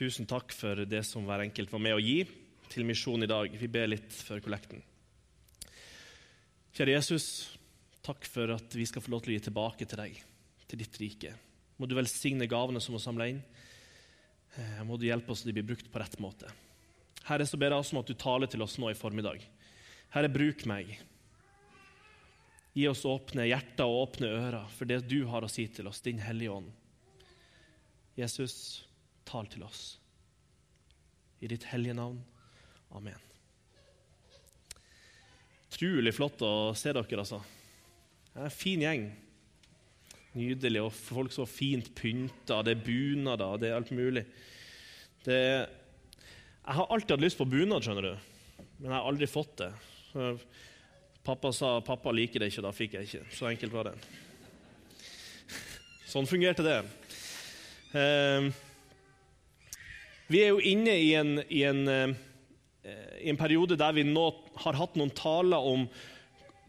Tusen 0.00 0.24
takk 0.24 0.54
for 0.56 0.86
det 0.88 1.02
som 1.04 1.26
hver 1.28 1.42
enkelt 1.44 1.68
var 1.68 1.82
med 1.84 1.92
å 1.92 2.00
gi 2.00 2.22
til 2.72 2.86
misjonen 2.88 3.26
i 3.26 3.28
dag. 3.28 3.52
Vi 3.52 3.66
ber 3.68 3.90
litt 3.90 4.14
for 4.16 4.40
kollekten. 4.40 4.80
Kjære 6.72 6.94
Jesus, 6.94 7.26
takk 8.00 8.24
for 8.24 8.54
at 8.54 8.72
vi 8.72 8.86
skal 8.88 9.04
få 9.04 9.12
lov 9.12 9.26
til 9.26 9.34
å 9.34 9.36
gi 9.36 9.44
tilbake 9.50 9.84
til 9.84 10.00
deg, 10.00 10.16
til 10.72 10.80
ditt 10.80 10.96
rike. 11.02 11.34
Må 11.76 11.84
du 11.84 11.92
velsigne 11.98 12.48
gavene 12.48 12.80
som 12.80 12.96
er 12.96 13.04
samla 13.04 13.28
inn. 13.28 13.44
Eh, 14.56 14.80
må 14.88 14.96
du 14.96 15.04
hjelpe 15.04 15.36
oss 15.36 15.44
til 15.44 15.52
de 15.52 15.58
blir 15.60 15.68
brukt 15.74 15.92
på 15.92 16.00
rett 16.00 16.16
måte. 16.16 16.48
Herre, 17.28 17.44
så 17.44 17.60
ber 17.60 17.74
jeg 17.74 17.84
også 17.84 17.98
om 17.98 18.00
at 18.00 18.08
du 18.08 18.16
taler 18.24 18.48
til 18.48 18.64
oss 18.64 18.80
nå 18.80 18.88
i 18.88 18.96
formiddag. 18.96 19.44
Herre, 20.16 20.32
bruk 20.32 20.64
meg. 20.70 20.96
Gi 22.72 22.88
oss 22.88 23.04
åpne 23.04 23.50
hjerter 23.52 23.84
og 23.84 24.06
åpne 24.06 24.32
ører 24.40 24.76
for 24.80 24.88
det 24.88 25.02
du 25.12 25.26
har 25.28 25.44
å 25.44 25.52
si 25.52 25.68
til 25.68 25.92
oss, 25.92 26.00
din 26.00 26.24
Hellige 26.24 26.56
Ånd. 26.56 26.72
Jesus, 28.16 28.86
tal 29.30 29.48
til 29.50 29.64
oss. 29.66 29.94
I 31.40 31.48
ditt 31.48 31.64
hellige 31.70 31.96
navn. 31.96 32.20
Amen. 32.92 33.26
Utrolig 35.70 36.12
flott 36.12 36.42
å 36.44 36.52
se 36.76 36.92
dere, 36.92 37.22
altså. 37.22 37.40
Det 38.30 38.40
er 38.40 38.48
en 38.48 38.54
fin 38.54 38.82
gjeng. 38.84 39.10
Nydelig, 40.36 40.82
og 40.84 40.94
folk 40.94 41.32
så 41.34 41.46
fint 41.48 41.88
pynta. 41.96 42.60
Det 42.66 42.74
er 42.74 42.82
bunader, 42.84 43.60
det 43.62 43.70
er 43.70 43.78
alt 43.78 43.94
mulig. 43.94 44.26
Det 45.24 45.40
jeg 46.60 46.76
har 46.76 46.90
alltid 46.92 47.16
hatt 47.16 47.22
lyst 47.24 47.38
på 47.40 47.48
bunad, 47.48 47.82
skjønner 47.82 48.04
du, 48.04 48.10
men 48.78 48.92
jeg 48.92 48.94
har 48.94 49.06
aldri 49.08 49.26
fått 49.26 49.62
det. 49.62 49.70
Pappa 51.26 51.50
sa 51.56 51.70
pappa 51.82 52.12
liker 52.14 52.42
det 52.42 52.50
ikke, 52.52 52.62
da 52.62 52.70
fikk 52.74 52.94
jeg 52.94 53.08
ikke. 53.08 53.22
Så 53.34 53.48
enkelt 53.48 53.74
var 53.74 53.88
det. 53.88 53.94
Sånn 56.10 56.28
fungerte 56.30 56.62
det. 56.66 56.76
Uh, 57.90 58.50
vi 60.30 60.42
er 60.44 60.52
jo 60.52 60.62
inne 60.62 60.94
i 60.94 61.10
en, 61.18 61.34
i, 61.50 61.64
en, 61.66 61.82
uh, 61.90 62.92
i 63.20 63.30
en, 63.32 63.38
periode 63.40 63.78
der 63.78 63.96
vi 63.96 64.06
nå 64.06 64.28
har 64.62 64.78
hatt 64.78 64.96
noen 64.98 65.12
taler 65.16 65.58
om 65.72 65.88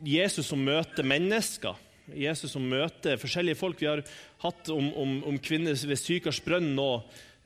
Jesus 0.02 0.50
som 0.50 0.64
møter 0.66 1.06
mennesker. 1.06 1.78
Jesus 2.18 2.56
som 2.56 2.66
møter 2.66 3.20
forskjellige 3.22 3.60
folk. 3.60 3.78
Vi 3.80 3.90
har 3.90 4.02
hatt 4.42 4.72
om, 4.74 4.90
om, 4.98 5.14
om 5.30 5.38
kvinner 5.40 5.78
ved 5.78 6.00
Sykars 6.02 6.42
brønn 6.44 6.74
nå 6.76 6.88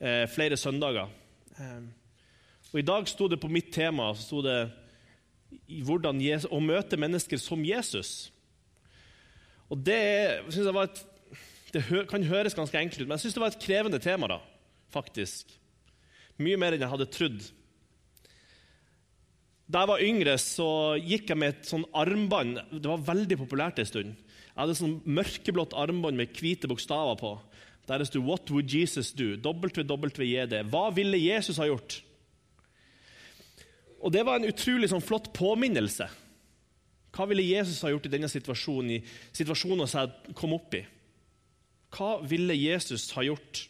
eh, 0.00 0.24
flere 0.32 0.56
søndager. 0.58 1.12
Ehm, 1.60 1.90
og 2.72 2.80
I 2.80 2.86
dag 2.88 3.06
sto 3.08 3.28
det 3.28 3.38
på 3.40 3.48
mitt 3.52 3.68
tema 3.72 4.08
sto 4.18 4.40
det 4.44 4.56
hvordan 5.86 6.18
Jesus, 6.20 6.48
å 6.52 6.58
møte 6.60 6.98
mennesker 7.00 7.40
som 7.40 7.62
Jesus. 7.64 8.30
Og 9.70 9.84
Det 9.84 10.00
synes 10.48 10.64
jeg 10.64 10.74
var 10.76 10.90
et 10.90 11.04
det 11.76 12.06
kan 12.08 12.22
høres 12.24 12.54
ganske 12.56 12.78
enkelt 12.78 13.02
ut, 13.02 13.08
men 13.08 13.16
jeg 13.16 13.26
syns 13.26 13.34
det 13.36 13.42
var 13.42 13.52
et 13.52 13.60
krevende 13.60 13.98
tema. 14.00 14.28
da, 14.30 14.38
faktisk. 14.94 15.50
Mye 16.42 16.58
mer 16.60 16.76
enn 16.76 16.84
jeg 16.84 16.92
hadde 16.92 17.08
trodd. 17.12 17.44
Da 19.66 19.82
jeg 19.82 19.90
var 19.90 20.04
yngre, 20.04 20.36
så 20.38 20.68
gikk 21.00 21.32
jeg 21.32 21.40
med 21.40 21.54
et 21.54 21.68
sånn 21.68 21.86
armbånd. 21.96 22.60
Det 22.70 22.86
var 22.86 23.06
veldig 23.08 23.38
populært 23.40 23.80
en 23.82 23.88
stund. 23.88 24.12
Jeg 24.14 24.58
hadde 24.60 24.76
sånn 24.78 24.98
mørkeblått 25.04 25.74
armbånd 25.76 26.18
med 26.20 26.36
hvite 26.36 26.70
bokstaver 26.70 27.18
på. 27.18 27.32
Der 27.86 27.98
det 27.98 28.08
sto 28.08 28.20
'What 28.20 28.50
would 28.50 28.70
Jesus 28.70 29.12
do?' 29.12 29.36
WWJD. 29.36 30.70
Hva 30.70 30.90
ville 30.94 31.18
Jesus 31.18 31.56
ha 31.56 31.66
gjort? 31.66 32.02
Og 34.00 34.12
Det 34.12 34.24
var 34.24 34.36
en 34.36 34.52
utrolig 34.52 34.88
sånn 34.88 35.02
flott 35.02 35.32
påminnelse. 35.32 36.08
Hva 37.12 37.26
ville 37.26 37.42
Jesus 37.42 37.80
ha 37.82 37.88
gjort 37.88 38.06
i 38.06 38.12
denne 38.12 38.28
situasjonen, 38.28 38.90
i 38.90 39.04
situasjonen 39.32 39.88
som 39.88 40.04
jeg 40.04 40.34
kom 40.34 40.52
opp 40.52 40.74
i? 40.74 40.86
Hva 41.90 42.20
ville 42.22 42.54
Jesus 42.54 43.10
ha 43.16 43.22
gjort? 43.22 43.68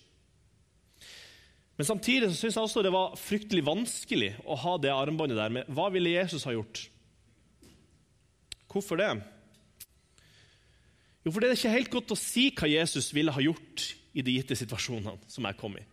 Men 1.77 1.89
samtidig 1.89 2.31
så 2.31 2.39
syns 2.39 2.57
jeg 2.57 2.65
også 2.65 2.83
det 2.85 2.93
var 2.95 3.17
fryktelig 3.21 3.65
vanskelig 3.67 4.31
å 4.49 4.57
ha 4.63 4.77
det 4.81 4.93
armbåndet 4.95 5.37
der 5.37 5.53
med 5.53 5.73
hva 5.77 5.91
ville 5.93 6.15
Jesus 6.15 6.47
ha 6.49 6.55
gjort? 6.57 6.87
Hvorfor 8.73 9.01
det? 9.01 9.11
Jo, 11.25 11.33
for 11.33 11.43
det 11.43 11.50
er 11.50 11.59
ikke 11.59 11.75
helt 11.75 11.93
godt 11.93 12.15
å 12.15 12.19
si 12.21 12.49
hva 12.55 12.69
Jesus 12.71 13.11
ville 13.17 13.34
ha 13.34 13.45
gjort 13.45 13.91
i 14.17 14.25
de 14.25 14.39
gitte 14.39 14.56
situasjonene 14.56 15.17
som 15.28 15.49
jeg 15.49 15.59
kom 15.61 15.77
i. 15.77 15.84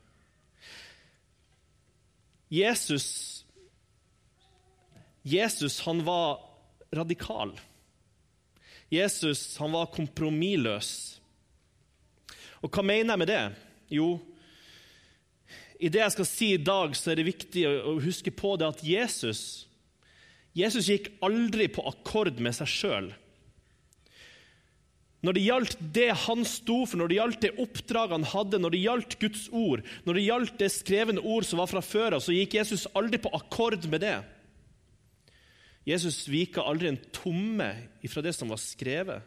Jesus, 2.54 3.08
Jesus 5.26 5.80
han 5.88 6.04
var 6.06 6.38
radikal. 6.94 7.56
Jesus 8.94 9.58
han 9.58 9.74
var 9.74 9.90
kompromissløs. 9.96 10.92
Og 12.62 12.70
hva 12.70 12.86
mener 12.86 13.16
jeg 13.16 13.24
med 13.24 13.32
det? 13.32 13.42
Jo, 13.98 14.12
i 15.84 15.92
det 15.92 16.00
jeg 16.00 16.16
skal 16.16 16.28
si 16.30 16.48
i 16.56 16.62
dag, 16.62 16.96
så 16.96 17.12
er 17.12 17.20
det 17.20 17.28
viktig 17.28 17.66
å 17.68 17.98
huske 18.04 18.32
på 18.32 18.56
det 18.60 18.70
at 18.70 18.84
Jesus 18.88 19.44
Jesus 20.54 20.88
gikk 20.88 21.10
aldri 21.26 21.66
på 21.74 21.84
akkord 21.90 22.38
med 22.44 22.54
seg 22.54 22.70
sjøl. 22.70 23.08
Når 25.24 25.38
det 25.38 25.44
gjaldt 25.46 25.78
det 25.96 26.10
han 26.26 26.44
sto 26.46 26.82
for, 26.84 27.00
når 27.00 27.10
det 27.10 27.18
gjaldt 27.18 27.42
det 27.46 27.52
oppdraget 27.64 28.18
han 28.18 28.28
hadde, 28.28 28.60
når 28.60 28.76
det 28.76 28.82
gjaldt 28.84 29.16
Guds 29.22 29.44
ord, 29.56 29.84
når 30.04 30.20
det 30.20 30.26
gjaldt 30.28 30.58
det 30.60 30.70
skrevne 30.76 31.24
ord 31.24 31.48
som 31.48 31.62
var 31.64 31.72
fra 31.72 31.82
før 31.86 32.18
av, 32.18 32.24
så 32.26 32.36
gikk 32.36 32.58
Jesus 32.60 32.86
aldri 32.94 33.22
på 33.24 33.32
akkord 33.34 33.88
med 33.90 34.04
det. 34.04 34.18
Jesus 35.88 36.22
vika 36.32 36.64
aldri 36.68 36.92
en 36.92 37.02
tomme 37.16 37.72
ifra 38.06 38.24
det 38.24 38.36
som 38.36 38.52
var 38.52 38.62
skrevet. 38.62 39.24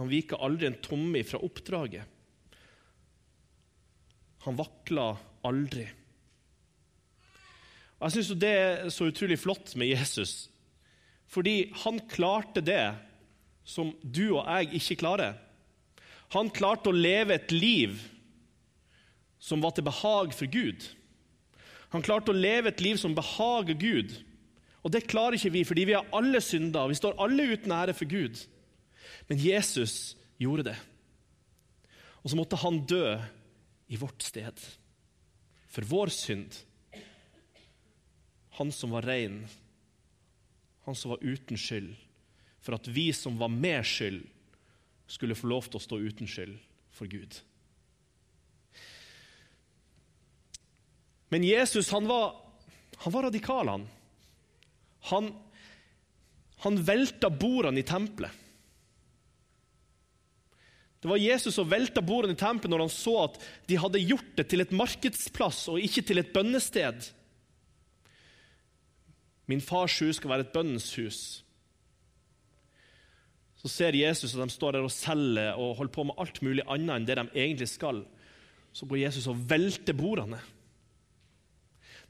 Han 0.00 0.10
vika 0.10 0.38
aldri 0.40 0.70
en 0.70 0.80
tomme 0.82 1.20
ifra 1.20 1.42
oppdraget. 1.42 2.06
Han 4.46 4.58
vakla 4.58 5.12
aldri. 5.46 5.86
Og 7.98 8.08
Jeg 8.08 8.16
syns 8.16 8.40
det 8.42 8.50
er 8.50 8.88
så 8.90 9.06
utrolig 9.10 9.38
flott 9.38 9.76
med 9.78 9.92
Jesus, 9.92 10.50
fordi 11.30 11.70
han 11.84 12.00
klarte 12.10 12.60
det 12.64 12.96
som 13.64 13.92
du 14.02 14.34
og 14.34 14.42
jeg 14.42 14.80
ikke 14.80 14.98
klarer. 15.04 15.36
Han 16.34 16.50
klarte 16.50 16.90
å 16.90 16.96
leve 16.96 17.36
et 17.36 17.52
liv 17.54 17.94
som 19.42 19.62
var 19.62 19.74
til 19.76 19.86
behag 19.86 20.34
for 20.34 20.50
Gud. 20.50 20.82
Han 21.92 22.02
klarte 22.04 22.32
å 22.32 22.36
leve 22.36 22.72
et 22.72 22.82
liv 22.82 22.98
som 22.98 23.14
behager 23.14 23.76
Gud. 23.78 24.14
Og 24.82 24.90
det 24.94 25.06
klarer 25.10 25.36
ikke 25.36 25.52
vi, 25.54 25.62
fordi 25.68 25.84
vi 25.90 25.94
har 25.94 26.08
alle 26.16 26.40
synder. 26.42 26.88
Vi 26.90 26.98
står 26.98 27.18
alle 27.22 27.52
uten 27.52 27.74
ære 27.74 27.94
for 27.94 28.08
Gud. 28.10 28.40
Men 29.28 29.38
Jesus 29.38 30.16
gjorde 30.40 30.72
det. 30.72 30.78
Og 32.22 32.32
så 32.32 32.38
måtte 32.38 32.58
han 32.58 32.80
dø 32.88 33.04
i 33.92 33.96
vårt 33.96 34.22
sted. 34.22 34.60
For 35.68 35.84
vår 35.84 36.06
synd. 36.06 36.54
Han 38.56 38.72
som 38.72 38.90
var 38.90 39.02
ren, 39.02 39.42
han 40.84 40.96
som 40.96 41.12
var 41.12 41.20
uten 41.20 41.60
skyld. 41.60 41.92
For 42.64 42.78
at 42.78 42.88
vi 42.88 43.10
som 43.12 43.36
var 43.36 43.52
med 43.52 43.84
skyld, 43.84 44.24
skulle 45.06 45.36
få 45.36 45.50
lov 45.50 45.68
til 45.68 45.76
å 45.76 45.84
stå 45.84 45.98
uten 46.00 46.30
skyld 46.30 46.56
for 46.96 47.10
Gud. 47.10 47.36
Men 51.28 51.44
Jesus 51.44 51.90
han 51.92 52.08
var, 52.08 52.38
han 52.96 53.12
var 53.12 53.28
radikal, 53.28 53.68
han. 53.68 53.84
Han, 55.12 55.28
han 56.64 56.80
velta 56.80 57.28
bordene 57.28 57.84
i 57.84 57.88
tempelet. 57.88 58.41
Det 61.02 61.10
var 61.10 61.18
Jesus 61.18 61.56
som 61.58 61.66
velta 61.66 61.98
bordene 62.04 62.36
i 62.36 62.38
tempelet 62.38 62.70
når 62.70 62.84
han 62.84 62.92
så 62.94 63.16
at 63.24 63.40
de 63.66 63.78
hadde 63.82 64.04
gjort 64.04 64.36
det 64.38 64.46
til 64.52 64.62
et 64.62 64.74
markedsplass 64.78 65.64
og 65.72 65.82
ikke 65.82 66.04
til 66.06 66.22
et 66.22 66.30
bønnested. 66.34 67.08
Min 69.50 69.64
fars 69.64 69.96
hus 69.98 70.20
skal 70.20 70.30
være 70.30 70.46
et 70.46 70.52
bønnens 70.54 70.86
hus. 70.94 71.18
Så 73.58 73.70
ser 73.70 73.98
Jesus 73.98 74.36
at 74.36 74.44
de 74.44 74.54
står 74.54 74.76
der 74.76 74.86
og 74.86 74.94
selger 74.94 75.58
og 75.58 75.76
holder 75.80 75.94
på 75.94 76.06
med 76.06 76.22
alt 76.22 76.38
mulig 76.46 76.66
annet 76.70 76.94
enn 76.94 77.08
det 77.08 77.18
de 77.18 77.26
egentlig 77.34 77.70
skal. 77.70 78.04
Så 78.70 78.86
går 78.86 79.02
Jesus 79.02 79.26
og 79.30 79.42
velter 79.50 79.98
bordene. 79.98 80.38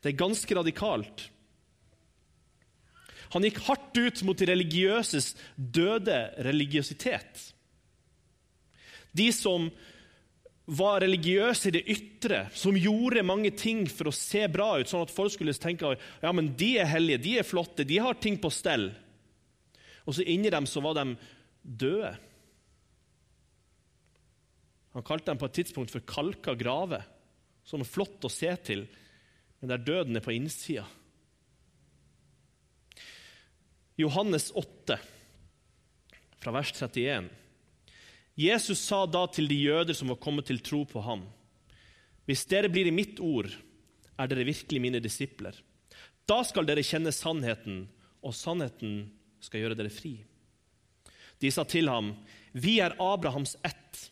Det 0.04 0.12
er 0.12 0.20
ganske 0.20 0.56
radikalt. 0.58 1.26
Han 3.32 3.48
gikk 3.48 3.62
hardt 3.64 3.96
ut 3.96 4.22
mot 4.28 4.36
de 4.36 4.48
religiøses 4.52 5.32
døde 5.56 6.20
religiøsitet. 6.44 7.52
De 9.12 9.28
som 9.34 9.68
var 10.72 11.02
religiøse 11.02 11.68
i 11.68 11.74
det 11.74 11.82
ytre, 11.90 12.44
som 12.54 12.78
gjorde 12.78 13.24
mange 13.26 13.50
ting 13.58 13.84
for 13.90 14.08
å 14.08 14.14
se 14.14 14.44
bra 14.50 14.76
ut, 14.78 14.88
sånn 14.88 15.04
at 15.04 15.12
folk 15.12 15.34
skulle 15.34 15.54
tenke 15.58 15.96
ja, 15.96 16.32
men 16.32 16.52
de 16.58 16.76
er 16.80 16.90
hellige, 16.90 17.24
de 17.24 17.38
er 17.40 17.46
flotte, 17.46 17.86
de 17.88 17.98
har 18.00 18.18
ting 18.22 18.38
på 18.40 18.50
stell. 18.54 18.90
Og 20.06 20.16
så 20.16 20.26
inni 20.26 20.50
dem 20.52 20.66
så 20.70 20.82
var 20.84 20.96
de 20.98 21.06
døde. 21.62 22.14
Han 24.92 25.04
kalte 25.06 25.30
dem 25.30 25.40
på 25.40 25.48
et 25.48 25.58
tidspunkt 25.60 25.92
for 25.92 26.04
kalka 26.04 26.54
graver, 26.58 27.04
som 27.64 27.82
er 27.82 27.88
flott 27.88 28.24
å 28.26 28.32
se 28.32 28.50
til, 28.66 28.86
men 29.60 29.70
der 29.70 29.82
døden 29.82 30.18
er 30.18 30.24
på 30.24 30.34
innsida. 30.34 30.84
Johannes 34.00 34.50
8, 34.56 34.96
fra 36.42 36.54
vers 36.54 36.72
31. 36.74 37.28
Jesus 38.42 38.80
sa 38.82 39.04
da 39.06 39.26
til 39.30 39.46
de 39.50 39.58
jøder 39.58 39.94
som 39.94 40.10
var 40.10 40.20
kommet 40.22 40.48
til 40.48 40.60
tro 40.64 40.82
på 40.88 41.02
ham.: 41.04 41.26
Hvis 42.26 42.46
dere 42.50 42.70
blir 42.72 42.88
i 42.88 42.94
mitt 42.94 43.20
ord, 43.20 43.50
er 44.18 44.30
dere 44.30 44.46
virkelig 44.48 44.80
mine 44.80 45.00
disipler. 45.02 45.54
Da 46.26 46.42
skal 46.46 46.66
dere 46.66 46.84
kjenne 46.86 47.12
sannheten, 47.12 47.86
og 48.22 48.34
sannheten 48.34 49.10
skal 49.42 49.62
gjøre 49.62 49.78
dere 49.78 49.92
fri. 49.92 50.16
De 51.42 51.50
sa 51.50 51.64
til 51.64 51.90
ham, 51.90 52.14
Vi 52.52 52.80
er 52.80 52.96
Abrahams 53.00 53.56
ett 53.64 54.10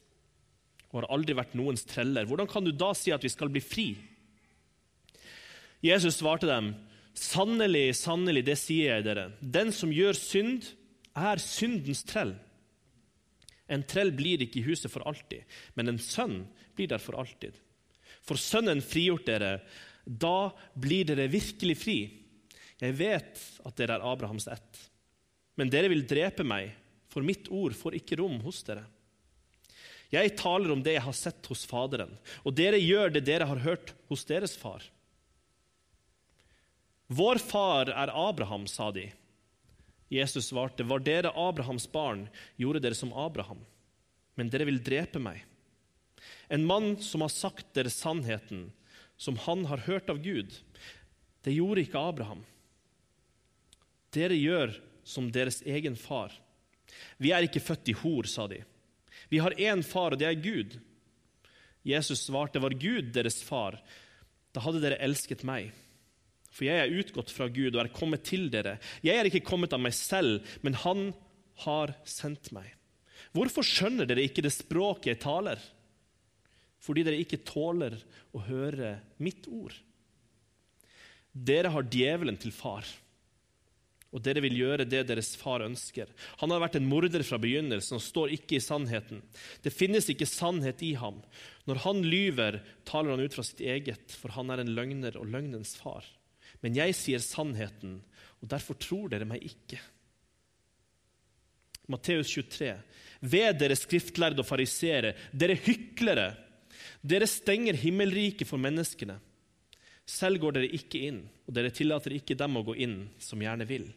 og 0.91 1.03
har 1.03 1.11
aldri 1.15 1.37
vært 1.39 1.55
noens 1.55 1.85
treller. 1.87 2.27
Hvordan 2.27 2.49
kan 2.51 2.65
du 2.65 2.73
da 2.73 2.91
si 2.99 3.13
at 3.15 3.23
vi 3.23 3.31
skal 3.31 3.51
bli 3.53 3.61
fri? 3.63 3.89
Jesus 5.85 6.19
svarte 6.19 6.49
dem, 6.51 6.75
Sannelig, 7.15 7.97
sannelig, 7.99 8.45
det 8.47 8.57
sier 8.59 8.95
jeg 8.95 9.05
dere. 9.05 9.31
Den 9.41 9.73
som 9.75 9.93
gjør 9.93 10.17
synd, 10.17 10.71
er 11.15 11.43
syndens 11.43 12.05
trell. 12.07 12.33
En 13.71 13.85
trell 13.87 14.11
blir 14.17 14.43
ikke 14.43 14.61
i 14.61 14.67
huset 14.67 14.91
for 14.93 15.07
alltid, 15.07 15.47
men 15.79 15.93
en 15.93 16.01
sønn 16.03 16.43
blir 16.77 16.91
der 16.91 17.03
for 17.03 17.19
alltid. 17.21 17.55
For 18.27 18.41
Sønnen 18.41 18.83
frigjort 18.85 19.29
dere, 19.29 19.61
da 20.05 20.51
blir 20.75 21.07
dere 21.09 21.29
virkelig 21.31 21.77
fri. 21.79 21.99
Jeg 22.81 22.97
vet 22.99 23.43
at 23.67 23.77
dere 23.79 23.99
er 23.99 24.07
Abrahams 24.11 24.49
ett, 24.51 24.81
men 25.61 25.71
dere 25.71 25.91
vil 25.93 26.07
drepe 26.09 26.47
meg, 26.47 26.73
for 27.11 27.27
mitt 27.27 27.51
ord 27.53 27.75
får 27.77 27.99
ikke 27.99 28.19
rom 28.21 28.39
hos 28.45 28.63
dere. 28.67 28.87
Jeg 30.11 30.35
taler 30.39 30.73
om 30.75 30.81
det 30.83 30.97
jeg 30.97 31.07
har 31.07 31.15
sett 31.15 31.47
hos 31.47 31.63
Faderen, 31.71 32.17
og 32.43 32.55
dere 32.59 32.81
gjør 32.83 33.13
det 33.15 33.23
dere 33.29 33.47
har 33.47 33.63
hørt 33.63 33.93
hos 34.11 34.25
deres 34.27 34.57
far. 34.59 34.83
Vår 37.11 37.39
far 37.43 37.91
er 37.91 38.11
Abraham, 38.15 38.67
sa 38.71 38.91
de. 38.95 39.09
Jesus 40.11 40.51
svarte, 40.51 40.83
Var 40.83 41.03
dere 41.07 41.31
Abrahams 41.39 41.87
barn, 41.93 42.27
gjorde 42.59 42.83
dere 42.83 42.99
som 42.99 43.13
Abraham. 43.15 43.63
Men 44.35 44.51
dere 44.51 44.67
vil 44.67 44.83
drepe 44.83 45.23
meg. 45.23 45.45
En 46.51 46.67
mann 46.67 46.97
som 47.03 47.23
har 47.23 47.31
sagt 47.31 47.71
dere 47.79 47.93
sannheten, 47.95 48.73
som 49.17 49.39
han 49.47 49.65
har 49.71 49.87
hørt 49.87 50.11
av 50.11 50.19
Gud. 50.23 50.51
Det 51.47 51.55
gjorde 51.55 51.85
ikke 51.85 52.03
Abraham. 52.11 52.43
Dere 54.11 54.35
gjør 54.35 54.75
som 55.07 55.31
deres 55.33 55.61
egen 55.63 55.97
far. 55.97 56.35
Vi 57.23 57.31
er 57.33 57.47
ikke 57.47 57.63
født 57.63 57.93
i 57.93 57.97
hor, 58.03 58.27
sa 58.27 58.49
de. 58.51 58.65
Vi 59.31 59.39
har 59.39 59.55
én 59.55 59.85
far, 59.87 60.13
og 60.13 60.19
det 60.19 60.27
er 60.27 60.43
Gud. 60.43 60.75
Jesus 61.87 62.27
svarte, 62.27 62.61
var 62.61 62.75
Gud 62.75 63.13
deres 63.15 63.39
far, 63.47 63.79
da 64.51 64.63
hadde 64.65 64.83
dere 64.83 64.99
elsket 65.05 65.45
meg. 65.47 65.71
For 66.61 66.69
jeg 66.69 66.77
er 66.77 66.93
utgått 67.01 67.31
fra 67.33 67.47
Gud 67.49 67.73
og 67.73 67.81
er 67.81 67.89
kommet 67.97 68.27
til 68.29 68.51
dere. 68.53 68.75
Jeg 69.01 69.17
er 69.17 69.25
ikke 69.31 69.47
kommet 69.49 69.73
av 69.73 69.81
meg 69.81 69.95
selv, 69.97 70.45
men 70.61 70.77
Han 70.77 71.15
har 71.65 71.95
sendt 72.05 72.51
meg. 72.53 72.69
Hvorfor 73.33 73.65
skjønner 73.65 74.05
dere 74.05 74.27
ikke 74.27 74.45
det 74.45 74.53
språket 74.53 75.15
jeg 75.15 75.23
taler? 75.23 75.57
Fordi 76.85 77.07
dere 77.07 77.23
ikke 77.25 77.41
tåler 77.49 77.97
å 78.37 78.45
høre 78.45 78.99
mitt 79.25 79.49
ord. 79.49 79.73
Dere 81.33 81.73
har 81.73 81.89
djevelen 81.89 82.37
til 82.41 82.53
far, 82.53 82.85
og 84.13 84.21
dere 84.27 84.43
vil 84.45 84.61
gjøre 84.61 84.85
det 84.85 85.07
deres 85.09 85.33
far 85.41 85.65
ønsker. 85.65 86.13
Han 86.45 86.53
har 86.53 86.61
vært 86.67 86.77
en 86.77 86.89
morder 86.93 87.25
fra 87.25 87.41
begynnelsen 87.41 87.97
og 87.97 88.05
står 88.05 88.37
ikke 88.37 88.59
i 88.59 88.65
sannheten. 88.65 89.25
Det 89.65 89.73
finnes 89.73 90.13
ikke 90.13 90.29
sannhet 90.29 90.85
i 90.85 90.93
ham. 91.01 91.23
Når 91.71 91.85
han 91.87 92.05
lyver, 92.05 92.61
taler 92.85 93.15
han 93.17 93.25
ut 93.25 93.37
fra 93.37 93.49
sitt 93.49 93.65
eget, 93.65 94.11
for 94.13 94.37
han 94.37 94.53
er 94.53 94.61
en 94.61 94.75
løgner 94.77 95.17
og 95.17 95.31
løgnens 95.31 95.79
far. 95.81 96.05
Men 96.61 96.77
jeg 96.77 96.97
sier 96.99 97.23
sannheten, 97.25 97.99
og 98.41 98.51
derfor 98.53 98.77
tror 98.81 99.09
dere 99.13 99.29
meg 99.29 99.45
ikke. 99.47 99.81
Matteus 101.91 102.31
23. 102.33 102.75
Ved 103.21 103.59
dere 103.61 103.77
skriftlærde 103.77 104.43
og 104.43 104.49
farisere, 104.49 105.15
dere 105.33 105.59
hyklere! 105.59 106.31
Dere 107.01 107.27
stenger 107.29 107.77
himmelriket 107.81 108.49
for 108.49 108.61
menneskene. 108.61 109.17
Selv 110.09 110.41
går 110.43 110.57
dere 110.57 110.77
ikke 110.77 111.01
inn, 111.09 111.23
og 111.47 111.55
dere 111.57 111.73
tillater 111.75 112.15
ikke 112.17 112.37
dem 112.39 112.59
å 112.59 112.65
gå 112.67 112.77
inn, 112.85 112.97
som 113.23 113.41
gjerne 113.41 113.67
vil. 113.69 113.89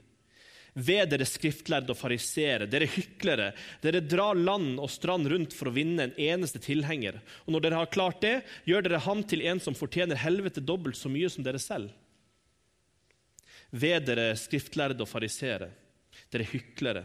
Ved 0.73 1.11
dere 1.11 1.25
skriftlærde 1.29 1.93
og 1.93 1.99
farisere, 1.99 2.65
dere 2.69 2.87
hyklere, 2.89 3.51
dere 3.83 4.01
drar 4.01 4.37
land 4.37 4.79
og 4.81 4.89
strand 4.89 5.29
rundt 5.29 5.53
for 5.53 5.69
å 5.69 5.75
vinne 5.75 6.07
en 6.07 6.15
eneste 6.17 6.61
tilhenger. 6.63 7.19
Og 7.45 7.53
når 7.53 7.65
dere 7.65 7.81
har 7.83 7.91
klart 7.93 8.23
det, 8.25 8.39
gjør 8.65 8.87
dere 8.87 9.03
ham 9.05 9.21
til 9.27 9.45
en 9.45 9.61
som 9.61 9.77
fortjener 9.77 10.21
helvete 10.21 10.63
dobbelt 10.65 10.97
så 10.97 11.11
mye 11.13 11.29
som 11.29 11.45
dere 11.45 11.61
selv. 11.61 11.93
Ved 13.73 14.05
dere 14.05 14.33
skriftlærde 14.37 15.01
og 15.01 15.09
farisere, 15.09 15.71
dere 16.31 16.45
hyklere. 16.51 17.03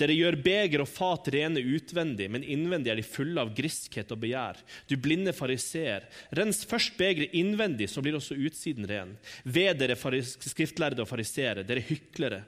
Dere 0.00 0.14
gjør 0.16 0.38
beger 0.42 0.82
og 0.82 0.88
fat 0.88 1.28
rene 1.34 1.60
utvendig, 1.76 2.26
men 2.32 2.42
innvendig 2.42 2.90
er 2.90 2.98
de 2.98 3.04
fulle 3.06 3.42
av 3.42 3.52
griskhet 3.54 4.10
og 4.14 4.22
begjær. 4.24 4.58
Du 4.88 4.96
blinde 4.98 5.34
fariseer, 5.36 6.08
rens 6.34 6.64
først 6.66 6.96
begeret 6.98 7.36
innvendig, 7.38 7.90
så 7.92 8.02
blir 8.02 8.16
også 8.18 8.38
utsiden 8.40 8.88
ren. 8.88 9.12
Ved 9.44 9.78
dere 9.78 9.98
skriftlærde 9.98 11.04
og 11.04 11.10
farisere, 11.10 11.66
dere 11.68 11.84
hyklere. 11.86 12.40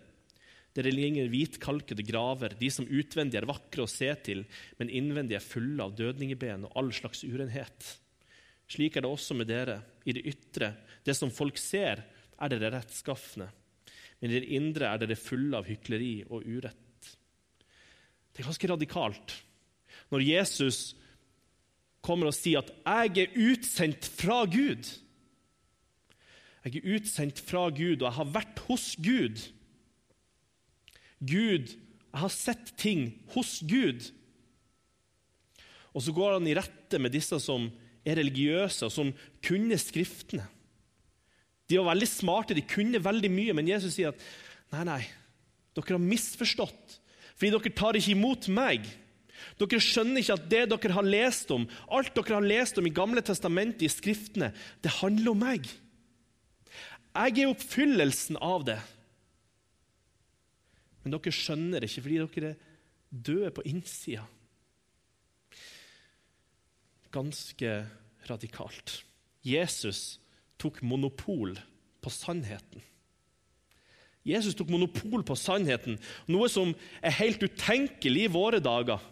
Dere 0.75 0.91
ligner 0.91 1.29
hvitkalkede 1.31 2.03
graver, 2.03 2.57
de 2.59 2.71
som 2.73 2.89
utvendig 2.89 3.39
er 3.39 3.47
vakre 3.47 3.85
å 3.85 3.91
se 3.91 4.09
til, 4.27 4.43
men 4.81 4.91
innvendig 4.91 5.37
er 5.39 5.45
fulle 5.45 5.85
av 5.85 5.95
dødningeben 5.95 6.67
og 6.67 6.81
all 6.81 6.91
slags 6.97 7.23
urenhet. 7.23 7.93
Slik 8.73 8.97
er 8.97 9.05
det 9.05 9.13
også 9.13 9.37
med 9.39 9.53
dere. 9.53 9.79
I 10.09 10.17
det 10.17 10.25
ytre, 10.33 10.73
det 11.07 11.15
som 11.15 11.31
folk 11.31 11.61
ser, 11.61 12.03
er 12.41 12.53
dere 12.53 12.73
rettskafne, 12.75 13.49
men 14.21 14.31
i 14.31 14.41
det 14.41 14.53
indre 14.57 14.91
er 14.91 15.03
dere 15.03 15.19
fulle 15.19 15.59
av 15.59 15.69
hykleri 15.69 16.25
og 16.29 16.47
urett. 16.47 17.11
Det 18.35 18.43
er 18.43 18.51
ganske 18.51 18.71
radikalt 18.71 19.35
når 20.11 20.27
Jesus 20.27 20.79
kommer 22.05 22.29
og 22.29 22.37
sier 22.37 22.61
at 22.61 22.71
'jeg 22.71 23.19
er 23.25 23.39
utsendt 23.51 24.05
fra 24.05 24.45
Gud'. 24.45 25.01
Jeg 26.65 26.77
er 26.77 26.97
utsendt 26.97 27.41
fra 27.41 27.69
Gud, 27.69 28.03
og 28.03 28.09
jeg 28.09 28.19
har 28.19 28.25
vært 28.33 28.59
hos 28.69 28.97
Gud. 28.97 29.37
Gud, 31.21 31.77
Jeg 32.15 32.21
har 32.21 32.29
sett 32.29 32.77
ting 32.79 33.25
hos 33.35 33.59
Gud. 33.67 34.13
Og 35.95 36.03
så 36.03 36.13
går 36.13 36.33
han 36.33 36.47
i 36.47 36.55
rette 36.55 36.99
med 36.99 37.11
disse 37.11 37.41
som 37.43 37.67
er 38.07 38.15
religiøse, 38.15 38.87
og 38.87 38.93
som 38.93 39.13
kunne 39.43 39.79
Skriftene. 39.79 40.47
De 41.71 41.79
var 41.81 41.93
veldig 41.93 42.09
smarte, 42.11 42.57
de 42.57 42.65
kunne 42.69 43.01
veldig 43.03 43.31
mye, 43.33 43.55
men 43.57 43.71
Jesus 43.71 43.97
sier 43.97 44.13
at 44.13 44.27
nei, 44.75 44.85
nei, 44.89 45.01
dere 45.77 45.97
har 45.97 46.03
misforstått. 46.03 46.99
Fordi 47.35 47.53
dere 47.55 47.75
tar 47.77 47.99
ikke 47.99 48.15
imot 48.15 48.51
meg. 48.53 48.85
Dere 49.61 49.81
skjønner 49.83 50.23
ikke 50.23 50.37
at 50.37 50.49
det 50.51 50.65
dere 50.73 50.97
har 50.97 51.07
lest 51.07 51.51
om, 51.55 51.67
alt 51.89 52.13
dere 52.17 52.37
har 52.37 52.47
lest 52.47 52.79
om 52.81 52.89
i 52.89 52.95
Gamle 52.95 53.25
testamentet, 53.25 53.87
i 53.87 53.93
Skriftene, 53.93 54.53
det 54.85 54.99
handler 55.01 55.33
om 55.33 55.43
meg. 55.45 55.71
Jeg 57.15 57.39
er 57.39 57.51
oppfyllelsen 57.51 58.39
av 58.43 58.67
det. 58.67 58.79
Men 61.05 61.15
dere 61.15 61.35
skjønner 61.35 61.83
det 61.83 61.91
ikke 61.91 62.07
fordi 62.07 62.23
dere 62.23 62.55
er 62.55 62.73
døde 63.15 63.53
på 63.55 63.65
innsida. 63.71 64.25
Ganske 67.15 67.75
radikalt. 68.27 69.03
Jesus 69.45 70.19
tok 70.61 70.81
monopol 70.83 71.57
på 72.05 72.13
sannheten. 72.13 72.83
Jesus 74.25 74.57
tok 74.57 74.71
monopol 74.73 75.25
på 75.27 75.37
sannheten, 75.37 75.99
noe 76.33 76.49
som 76.49 76.73
er 77.05 77.19
helt 77.19 77.43
utenkelig 77.45 78.25
i 78.25 78.33
våre 78.33 78.61
dager. 78.65 79.03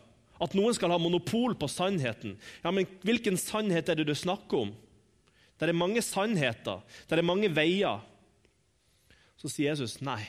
At 0.43 0.57
noen 0.59 0.75
skal 0.75 0.91
ha 0.91 0.99
monopol 0.99 1.55
på 1.55 1.69
sannheten. 1.71 2.39
Ja, 2.65 2.73
men 2.75 2.89
Hvilken 3.05 3.37
sannhet 3.39 3.93
er 3.93 4.01
det 4.01 4.09
du 4.09 4.15
snakker 4.17 4.65
om? 4.67 4.73
Det 5.61 5.69
er 5.69 5.79
mange 5.79 6.03
sannheter, 6.03 6.81
det 7.07 7.19
er 7.19 7.27
mange 7.27 7.51
veier. 7.53 8.01
Så 9.39 9.51
sier 9.53 9.71
Jesus 9.71 10.01
nei. 10.03 10.23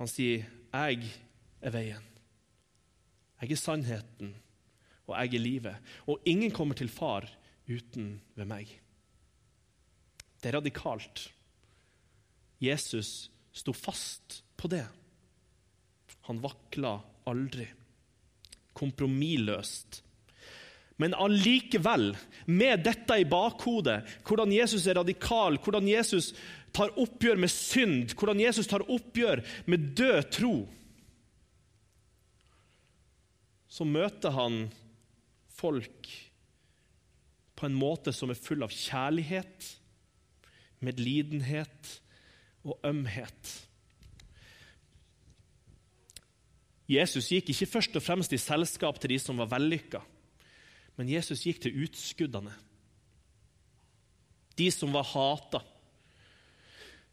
Han 0.00 0.10
sier, 0.10 0.44
'Jeg 0.74 1.06
er 1.62 1.70
veien. 1.70 2.02
Jeg 3.40 3.52
er 3.52 3.56
sannheten, 3.56 4.34
og 5.06 5.14
jeg 5.16 5.34
er 5.34 5.38
livet.' 5.38 5.80
Og 6.06 6.20
ingen 6.26 6.50
kommer 6.50 6.74
til 6.74 6.88
far 6.88 7.28
uten 7.68 8.18
ved 8.36 8.48
meg. 8.48 8.70
Det 10.40 10.50
er 10.50 10.58
radikalt. 10.58 11.28
Jesus 12.60 13.30
sto 13.54 13.72
fast 13.72 14.42
på 14.56 14.68
det. 14.72 14.84
Han 16.28 16.40
vakla 16.44 16.98
aldri. 17.30 17.66
Kompromissløst. 18.74 20.02
Men 20.96 21.14
allikevel, 21.18 22.12
med 22.46 22.84
dette 22.86 23.16
i 23.18 23.26
bakhodet, 23.26 24.04
hvordan 24.26 24.52
Jesus 24.54 24.86
er 24.86 25.00
radikal, 25.00 25.58
hvordan 25.58 25.88
Jesus 25.90 26.30
tar 26.74 26.94
oppgjør 27.00 27.40
med 27.40 27.50
synd, 27.50 28.14
hvordan 28.18 28.42
Jesus 28.42 28.68
tar 28.70 28.84
oppgjør 28.86 29.42
med 29.70 29.90
død 29.98 30.30
tro, 30.34 30.54
så 33.66 33.86
møter 33.86 34.34
han 34.36 34.68
folk 35.50 36.10
på 37.54 37.66
en 37.68 37.76
måte 37.76 38.12
som 38.14 38.32
er 38.32 38.38
full 38.38 38.64
av 38.66 38.72
kjærlighet, 38.74 39.68
medlidenhet 40.84 41.92
og 42.64 42.80
ømhet. 42.86 43.52
Jesus 46.90 47.30
gikk 47.32 47.52
ikke 47.52 47.70
først 47.70 47.96
og 47.96 48.04
fremst 48.04 48.34
i 48.36 48.40
selskap 48.40 48.98
til 49.00 49.14
de 49.14 49.18
som 49.22 49.38
var 49.40 49.48
vellykka. 49.54 50.02
Men 50.98 51.10
Jesus 51.10 51.44
gikk 51.46 51.62
til 51.64 51.78
utskuddene. 51.86 52.52
De 54.54 54.68
som 54.70 54.92
var 54.94 55.06
hata. 55.08 55.62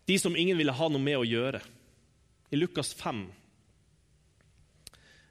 De 0.05 0.17
som 0.19 0.35
ingen 0.35 0.59
ville 0.59 0.75
ha 0.75 0.89
noe 0.91 1.01
med 1.01 1.17
å 1.17 1.25
gjøre. 1.27 1.61
I 2.51 2.59
Lukas 2.59 2.91
5 2.99 3.21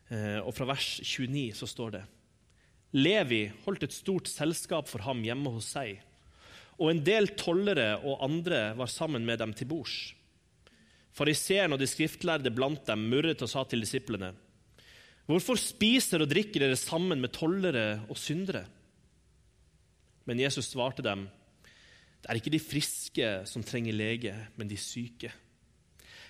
eh, 0.08 0.40
og 0.40 0.54
fra 0.56 0.70
vers 0.72 0.88
29 1.04 1.50
så 1.58 1.68
står 1.68 1.94
det 1.98 2.02
Levi 2.96 3.44
holdt 3.64 3.84
et 3.86 3.94
stort 3.94 4.28
selskap 4.30 4.88
for 4.90 5.04
ham 5.06 5.22
hjemme 5.22 5.52
hos 5.54 5.68
seg, 5.76 6.00
og 6.80 6.90
en 6.90 7.02
del 7.04 7.30
tollere 7.38 8.00
og 8.00 8.24
andre 8.24 8.70
var 8.78 8.90
sammen 8.90 9.26
med 9.26 9.38
dem 9.42 9.52
til 9.54 9.68
bords. 9.70 9.98
Fariseeren 11.14 11.74
og 11.74 11.80
de 11.82 11.88
skriftlærde 11.90 12.52
blant 12.54 12.86
dem 12.88 13.04
murret 13.12 13.42
og 13.44 13.50
sa 13.50 13.64
til 13.68 13.84
disiplene.: 13.84 14.32
Hvorfor 15.26 15.58
spiser 15.60 16.22
og 16.22 16.30
drikker 16.30 16.64
dere 16.64 16.76
sammen 16.76 17.20
med 17.20 17.34
tollere 17.36 18.00
og 18.08 18.18
syndere? 18.18 18.64
Men 20.26 20.40
Jesus 20.40 20.70
svarte 20.70 21.02
dem, 21.02 21.28
det 22.20 22.28
er 22.28 22.38
ikke 22.38 22.52
de 22.52 22.60
friske 22.60 23.28
som 23.48 23.62
trenger 23.64 23.96
lege, 23.96 24.34
men 24.56 24.68
de 24.68 24.76
syke. 24.76 25.32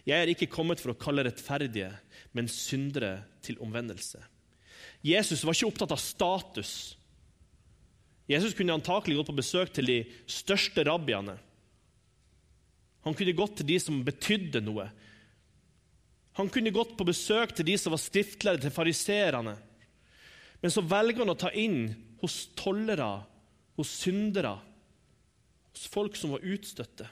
Jeg 0.06 0.16
er 0.22 0.30
ikke 0.32 0.50
kommet 0.50 0.80
for 0.80 0.92
å 0.92 0.98
kalle 1.00 1.24
rettferdige, 1.26 1.90
men 2.32 2.48
syndere 2.48 3.24
til 3.42 3.58
omvendelse. 3.60 4.22
Jesus 5.04 5.44
var 5.44 5.56
ikke 5.56 5.70
opptatt 5.70 5.94
av 5.94 6.00
status. 6.02 6.72
Jesus 8.30 8.54
kunne 8.54 8.76
antakelig 8.76 9.16
gått 9.18 9.30
på 9.32 9.38
besøk 9.40 9.72
til 9.74 9.88
de 9.88 9.98
største 10.30 10.84
rabbiene. 10.86 11.38
Han 13.06 13.16
kunne 13.16 13.36
gått 13.36 13.56
til 13.60 13.70
de 13.72 13.78
som 13.80 14.02
betydde 14.04 14.60
noe. 14.62 14.90
Han 16.38 16.50
kunne 16.52 16.72
gått 16.74 16.92
på 16.98 17.06
besøk 17.08 17.54
til 17.56 17.66
de 17.66 17.76
som 17.80 17.94
var 17.94 18.02
skriftlærde 18.02 18.66
til 18.66 18.74
fariserene. 18.74 19.56
Men 20.60 20.72
så 20.72 20.84
velger 20.84 21.24
han 21.24 21.32
å 21.32 21.38
ta 21.40 21.50
inn 21.56 21.88
hos 22.20 22.42
tollere, 22.58 23.08
hos 23.80 23.94
syndere, 24.02 24.58
hos 25.72 25.88
folk 25.88 26.18
som 26.20 26.36
var 26.36 26.44
utstøtte. 26.44 27.08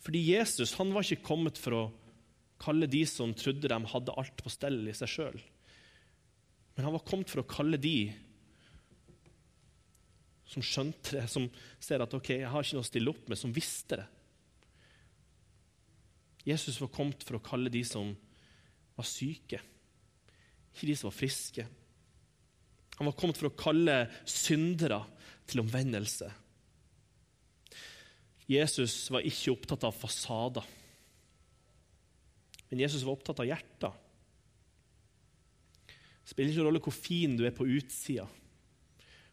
Fordi 0.00 0.24
Jesus 0.30 0.72
han 0.80 0.94
var 0.94 1.04
ikke 1.04 1.28
kommet 1.28 1.60
for 1.60 1.76
å 1.76 1.86
kalle 2.58 2.88
de 2.90 3.04
som 3.06 3.36
trodde 3.36 3.68
de 3.68 3.78
hadde 3.92 4.16
alt 4.18 4.40
på 4.40 4.50
stell 4.50 4.80
i 4.88 4.96
seg 4.96 5.12
sjøl. 5.12 5.38
Men 6.78 6.86
han 6.86 6.94
var 6.94 7.02
kommet 7.02 7.26
for 7.26 7.42
å 7.42 7.50
kalle 7.50 7.74
de 7.82 8.06
som 10.46 10.62
skjønte 10.62 11.16
det, 11.16 11.24
som 11.26 11.48
ser 11.82 12.04
at 12.04 12.14
ok, 12.14 12.30
jeg 12.36 12.52
har 12.52 12.62
ikke 12.62 12.78
noe 12.78 12.86
å 12.86 12.86
stille 12.86 13.10
opp 13.10 13.26
med, 13.26 13.40
som 13.40 13.50
visste 13.50 13.98
det. 13.98 14.06
Jesus 16.46 16.78
var 16.78 16.92
kommet 16.94 17.26
for 17.26 17.40
å 17.40 17.42
kalle 17.42 17.74
de 17.74 17.82
som 17.82 18.14
var 18.94 19.10
syke, 19.10 19.58
ikke 20.70 20.86
de 20.92 20.96
som 21.02 21.10
var 21.10 21.18
friske. 21.18 21.66
Han 22.94 23.10
var 23.10 23.18
kommet 23.18 23.42
for 23.42 23.50
å 23.50 23.58
kalle 23.58 24.00
syndere 24.22 25.02
til 25.50 25.66
omvendelse. 25.66 26.30
Jesus 28.46 29.00
var 29.10 29.26
ikke 29.26 29.58
opptatt 29.58 29.90
av 29.90 29.98
fasader, 29.98 30.74
men 32.70 32.86
Jesus 32.86 33.02
var 33.02 33.18
opptatt 33.18 33.42
av 33.42 33.50
hjertet. 33.50 34.04
Det 36.28 36.34
spiller 36.34 36.52
ikke 36.52 36.64
rolle 36.66 36.80
hvor 36.84 36.92
fin 36.92 37.38
du 37.38 37.46
er 37.48 37.54
på 37.56 37.64
utsida, 37.64 38.26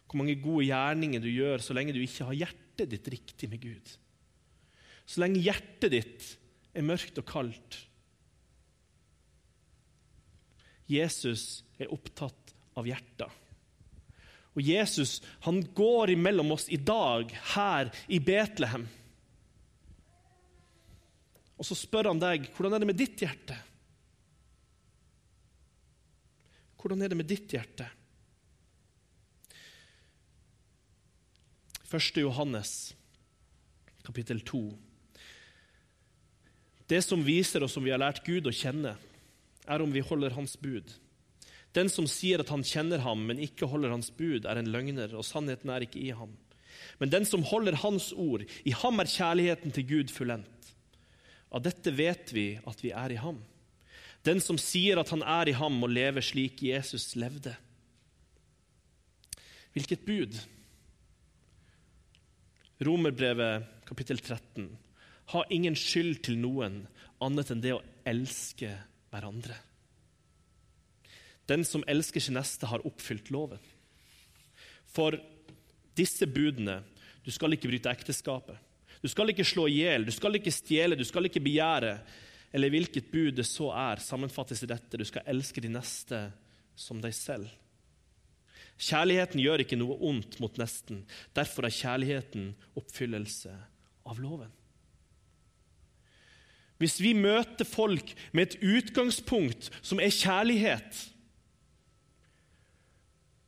hvor 0.06 0.22
mange 0.22 0.38
gode 0.40 0.70
gjerninger 0.70 1.20
du 1.20 1.28
gjør, 1.28 1.60
så 1.60 1.76
lenge 1.76 1.92
du 1.92 2.00
ikke 2.00 2.30
har 2.30 2.38
hjertet 2.40 2.88
ditt 2.94 3.10
riktig 3.12 3.50
med 3.52 3.60
Gud. 3.60 3.90
Så 5.04 5.20
lenge 5.20 5.42
hjertet 5.44 5.92
ditt 5.92 6.30
er 6.72 6.88
mørkt 6.88 7.20
og 7.20 7.28
kaldt. 7.28 7.82
Jesus 10.88 11.66
er 11.76 11.92
opptatt 11.92 12.56
av 12.80 12.88
hjertet. 12.88 13.28
Og 14.56 14.64
Jesus 14.64 15.18
han 15.44 15.60
går 15.76 16.16
imellom 16.16 16.56
oss 16.56 16.70
i 16.72 16.80
dag, 16.80 17.28
her 17.58 17.92
i 18.08 18.24
Betlehem. 18.24 18.88
Og 21.60 21.68
så 21.68 21.76
spør 21.76 22.14
han 22.14 22.24
deg 22.24 22.48
hvordan 22.56 22.80
er 22.80 22.86
det 22.86 22.94
med 22.94 23.04
ditt 23.04 23.20
hjerte. 23.20 23.60
Hvordan 26.86 27.02
er 27.02 27.10
det 27.10 27.18
med 27.18 27.26
ditt 27.26 27.50
hjerte? 27.50 27.88
1. 31.90 32.20
Johannes, 32.22 32.94
kapittel 34.06 34.44
2. 34.46 34.60
Det 36.86 37.00
som 37.02 37.24
viser 37.26 37.66
oss 37.66 37.80
om 37.80 37.88
vi 37.88 37.90
har 37.90 38.04
lært 38.04 38.22
Gud 38.28 38.46
å 38.46 38.54
kjenne, 38.54 38.94
er 39.66 39.82
om 39.82 39.90
vi 39.90 40.06
holder 40.06 40.38
Hans 40.38 40.54
bud. 40.62 40.94
Den 41.74 41.90
som 41.90 42.06
sier 42.06 42.46
at 42.46 42.54
han 42.54 42.62
kjenner 42.62 43.02
ham, 43.02 43.26
men 43.26 43.42
ikke 43.42 43.66
holder 43.66 43.90
hans 43.96 44.12
bud, 44.14 44.46
er 44.46 44.62
en 44.62 44.70
løgner, 44.70 45.18
og 45.18 45.26
sannheten 45.26 45.74
er 45.74 45.88
ikke 45.88 46.04
i 46.06 46.14
ham. 46.14 46.38
Men 47.02 47.10
den 47.10 47.26
som 47.26 47.44
holder 47.50 47.82
hans 47.82 48.12
ord, 48.14 48.46
i 48.46 48.78
ham 48.78 49.02
er 49.02 49.10
kjærligheten 49.10 49.74
til 49.74 49.90
Gud 49.90 50.14
fullendt. 50.14 50.70
Av 51.50 51.66
dette 51.66 51.98
vet 51.98 52.30
vi 52.38 52.52
at 52.62 52.86
vi 52.86 52.94
er 52.94 53.18
i 53.18 53.20
ham. 53.26 53.42
Den 54.26 54.42
som 54.42 54.58
sier 54.58 54.98
at 54.98 55.12
han 55.14 55.22
er 55.22 55.52
i 55.52 55.58
ham, 55.58 55.78
må 55.78 55.90
leve 55.92 56.24
slik 56.26 56.64
Jesus 56.66 57.14
levde. 57.20 57.54
Hvilket 59.76 60.06
bud? 60.08 60.40
Romerbrevet 62.86 63.70
kapittel 63.86 64.20
13. 64.20 64.68
Ha 65.34 65.44
ingen 65.54 65.78
skyld 65.78 66.24
til 66.26 66.40
noen 66.42 66.84
annet 67.24 67.52
enn 67.54 67.64
det 67.64 67.76
å 67.76 67.84
elske 68.08 68.72
hverandre. 69.14 69.56
Den 71.46 71.66
som 71.68 71.86
elsker 71.88 72.24
sin 72.24 72.38
neste, 72.40 72.66
har 72.66 72.86
oppfylt 72.88 73.30
loven. 73.34 73.62
For 74.90 75.18
disse 75.96 76.28
budene 76.28 76.82
Du 77.26 77.32
skal 77.34 77.56
ikke 77.56 77.72
bryte 77.72 77.90
ekteskapet. 77.90 78.54
Du 79.02 79.08
skal 79.10 79.32
ikke 79.32 79.46
slå 79.46 79.64
i 79.66 79.80
hjel, 79.80 80.04
du 80.06 80.12
skal 80.14 80.38
ikke 80.38 80.52
stjele, 80.54 80.94
du 80.94 81.02
skal 81.02 81.26
ikke 81.26 81.42
begjære. 81.42 81.96
Eller 82.54 82.72
hvilket 82.74 83.12
bud 83.12 83.36
det 83.38 83.48
så 83.48 83.72
er, 83.74 84.04
sammenfattes 84.04 84.64
i 84.64 84.70
dette. 84.70 84.98
Du 84.98 85.06
skal 85.08 85.26
elske 85.32 85.64
de 85.64 85.72
neste 85.72 86.20
som 86.76 87.02
deg 87.04 87.16
selv. 87.16 87.50
Kjærligheten 88.76 89.40
gjør 89.40 89.64
ikke 89.64 89.80
noe 89.80 89.96
ondt 90.04 90.38
mot 90.44 90.58
nesten. 90.60 91.06
Derfor 91.36 91.68
er 91.68 91.76
kjærligheten 91.76 92.52
oppfyllelse 92.76 93.54
av 94.06 94.20
loven. 94.20 94.52
Hvis 96.82 96.98
vi 97.00 97.14
møter 97.16 97.68
folk 97.68 98.12
med 98.36 98.50
et 98.50 98.58
utgangspunkt 98.60 99.70
som 99.80 100.02
er 100.04 100.12
kjærlighet, 100.12 100.98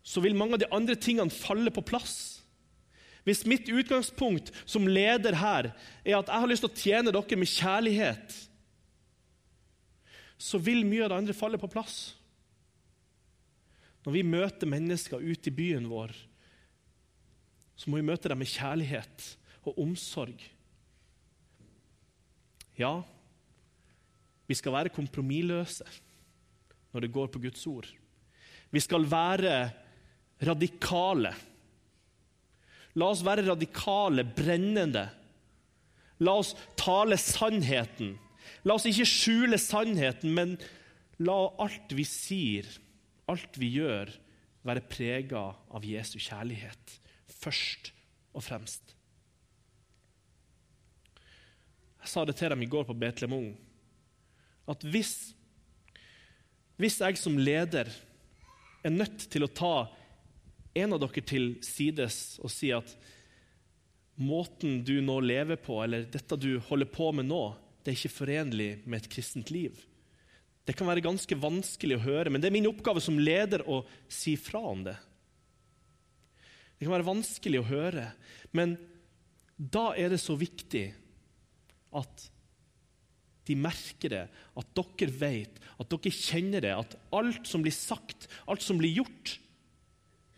så 0.07 0.23
vil 0.23 0.37
mange 0.39 0.55
av 0.55 0.63
de 0.63 0.69
andre 0.71 0.95
tingene 0.95 1.33
falle 1.33 1.73
på 1.75 1.83
plass. 1.83 2.37
Hvis 3.27 3.43
mitt 3.43 3.67
utgangspunkt 3.67 4.53
som 4.63 4.87
leder 4.87 5.35
her 5.35 5.73
er 6.05 6.15
at 6.15 6.29
jeg 6.31 6.39
har 6.39 6.47
lyst 6.47 6.63
til 6.63 6.71
å 6.71 6.79
tjene 6.79 7.11
dere 7.11 7.39
med 7.39 7.51
kjærlighet, 7.51 8.37
så 10.37 10.59
vil 10.61 10.85
mye 10.85 11.05
av 11.05 11.11
det 11.11 11.19
andre 11.21 11.35
falle 11.37 11.59
på 11.61 11.69
plass. 11.71 11.97
Når 14.05 14.15
vi 14.15 14.23
møter 14.23 14.69
mennesker 14.69 15.23
ute 15.23 15.49
i 15.49 15.55
byen 15.55 15.89
vår, 15.89 16.13
så 17.77 17.89
må 17.89 17.99
vi 17.99 18.07
møte 18.07 18.29
dem 18.31 18.39
med 18.41 18.49
kjærlighet 18.49 19.25
og 19.67 19.81
omsorg. 19.83 20.39
Ja, 22.77 23.01
vi 24.47 24.55
skal 24.55 24.75
være 24.77 24.93
kompromissløse 24.93 25.85
når 26.93 27.03
det 27.03 27.13
går 27.13 27.29
på 27.33 27.41
Guds 27.43 27.65
ord. 27.67 27.89
Vi 28.71 28.81
skal 28.83 29.05
være 29.09 29.57
radikale. 30.47 31.33
La 32.97 33.09
oss 33.11 33.23
være 33.25 33.45
radikale, 33.47 34.23
brennende. 34.23 35.03
La 36.23 36.37
oss 36.39 36.53
tale 36.79 37.19
sannheten. 37.21 38.15
La 38.67 38.75
oss 38.75 38.87
ikke 38.89 39.07
skjule 39.07 39.59
sannheten, 39.61 40.33
men 40.35 40.57
la 41.23 41.37
alt 41.63 41.93
vi 41.95 42.03
sier, 42.07 42.67
alt 43.31 43.55
vi 43.59 43.71
gjør, 43.77 44.11
være 44.67 44.83
prega 44.91 45.43
av 45.71 45.85
Jesu 45.87 46.17
kjærlighet 46.19 46.97
først 47.31 47.93
og 48.35 48.43
fremst. 48.43 48.95
Jeg 52.03 52.11
sa 52.11 52.23
det 52.27 52.35
til 52.39 52.51
dem 52.51 52.63
i 52.63 52.69
går 52.71 52.83
på 52.87 52.95
Betlehem 52.97 53.37
Ung, 53.37 53.53
at 54.67 54.83
hvis, 54.83 55.13
hvis 56.75 56.99
jeg 56.99 57.19
som 57.19 57.37
leder 57.39 57.87
er 58.83 58.93
nødt 58.93 59.29
til 59.31 59.47
å 59.47 59.51
ta 59.51 59.75
en 60.77 60.95
av 60.95 61.01
dere 61.01 61.23
til 61.23 61.53
sides 61.65 62.37
og 62.43 62.51
si 62.51 62.73
at 62.75 62.91
måten 64.19 64.81
du 64.83 64.97
nå 65.03 65.19
lever 65.23 65.59
på, 65.61 65.79
eller 65.83 66.07
dette 66.11 66.39
du 66.39 66.57
holder 66.67 66.89
på 66.91 67.13
med 67.15 67.29
nå, 67.31 67.41
det 67.87 67.93
er 67.93 68.01
ikke 68.01 68.17
forenlig 68.17 68.71
med 68.83 68.99
et 68.99 69.05
kristent 69.07 69.47
liv. 69.47 69.77
Det 70.67 70.73
kan 70.75 70.89
være 70.89 71.05
ganske 71.05 71.35
vanskelig 71.39 71.95
å 71.95 72.03
høre, 72.03 72.27
men 72.33 72.43
det 72.43 72.49
er 72.49 72.55
min 72.57 72.67
oppgave 72.67 72.99
som 72.99 73.15
leder 73.15 73.61
å 73.63 73.77
si 74.11 74.33
fra 74.35 74.59
om 74.59 74.81
det. 74.83 74.97
Det 76.75 76.83
kan 76.83 76.97
være 76.97 77.07
vanskelig 77.07 77.61
å 77.61 77.69
høre, 77.69 78.09
men 78.51 78.75
da 79.55 79.93
er 79.95 80.11
det 80.11 80.19
så 80.19 80.35
viktig 80.35 80.89
at 81.95 82.25
de 83.47 83.55
merker 83.55 84.11
det, 84.11 84.25
at 84.27 84.75
dere 84.75 85.15
vet, 85.23 85.63
at 85.79 85.95
dere 85.95 86.11
kjenner 86.11 86.67
det, 86.67 86.75
at 86.75 86.99
alt 87.15 87.47
som 87.47 87.63
blir 87.63 87.71
sagt, 87.71 88.27
alt 88.51 88.67
som 88.67 88.83
blir 88.83 88.99
gjort, 88.99 89.37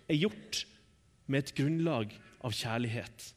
er 0.05 0.21
gjort 0.21 0.61
med 1.25 1.41
et 1.41 1.55
grunnlag 1.57 2.13
av 2.45 2.53
kjærlighet. 2.53 3.31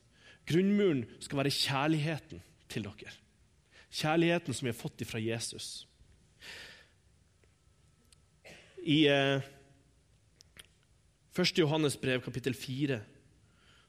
Grunnmuren 0.53 1.07
skal 1.17 1.41
være 1.41 1.57
kjærligheten 1.63 2.45
til 2.69 2.91
dere. 2.93 3.17
Kjærligheten 3.93 4.57
som 4.57 4.67
vi 4.67 4.73
har 4.73 4.79
fått 4.79 5.05
fra 5.09 5.21
Jesus. 5.21 5.87
I 8.83 9.05
eh, 9.13 9.45
1. 11.37 11.59
Johannes 11.59 11.95
brev, 12.01 12.23
kapittel 12.25 12.57
4, 12.57 12.99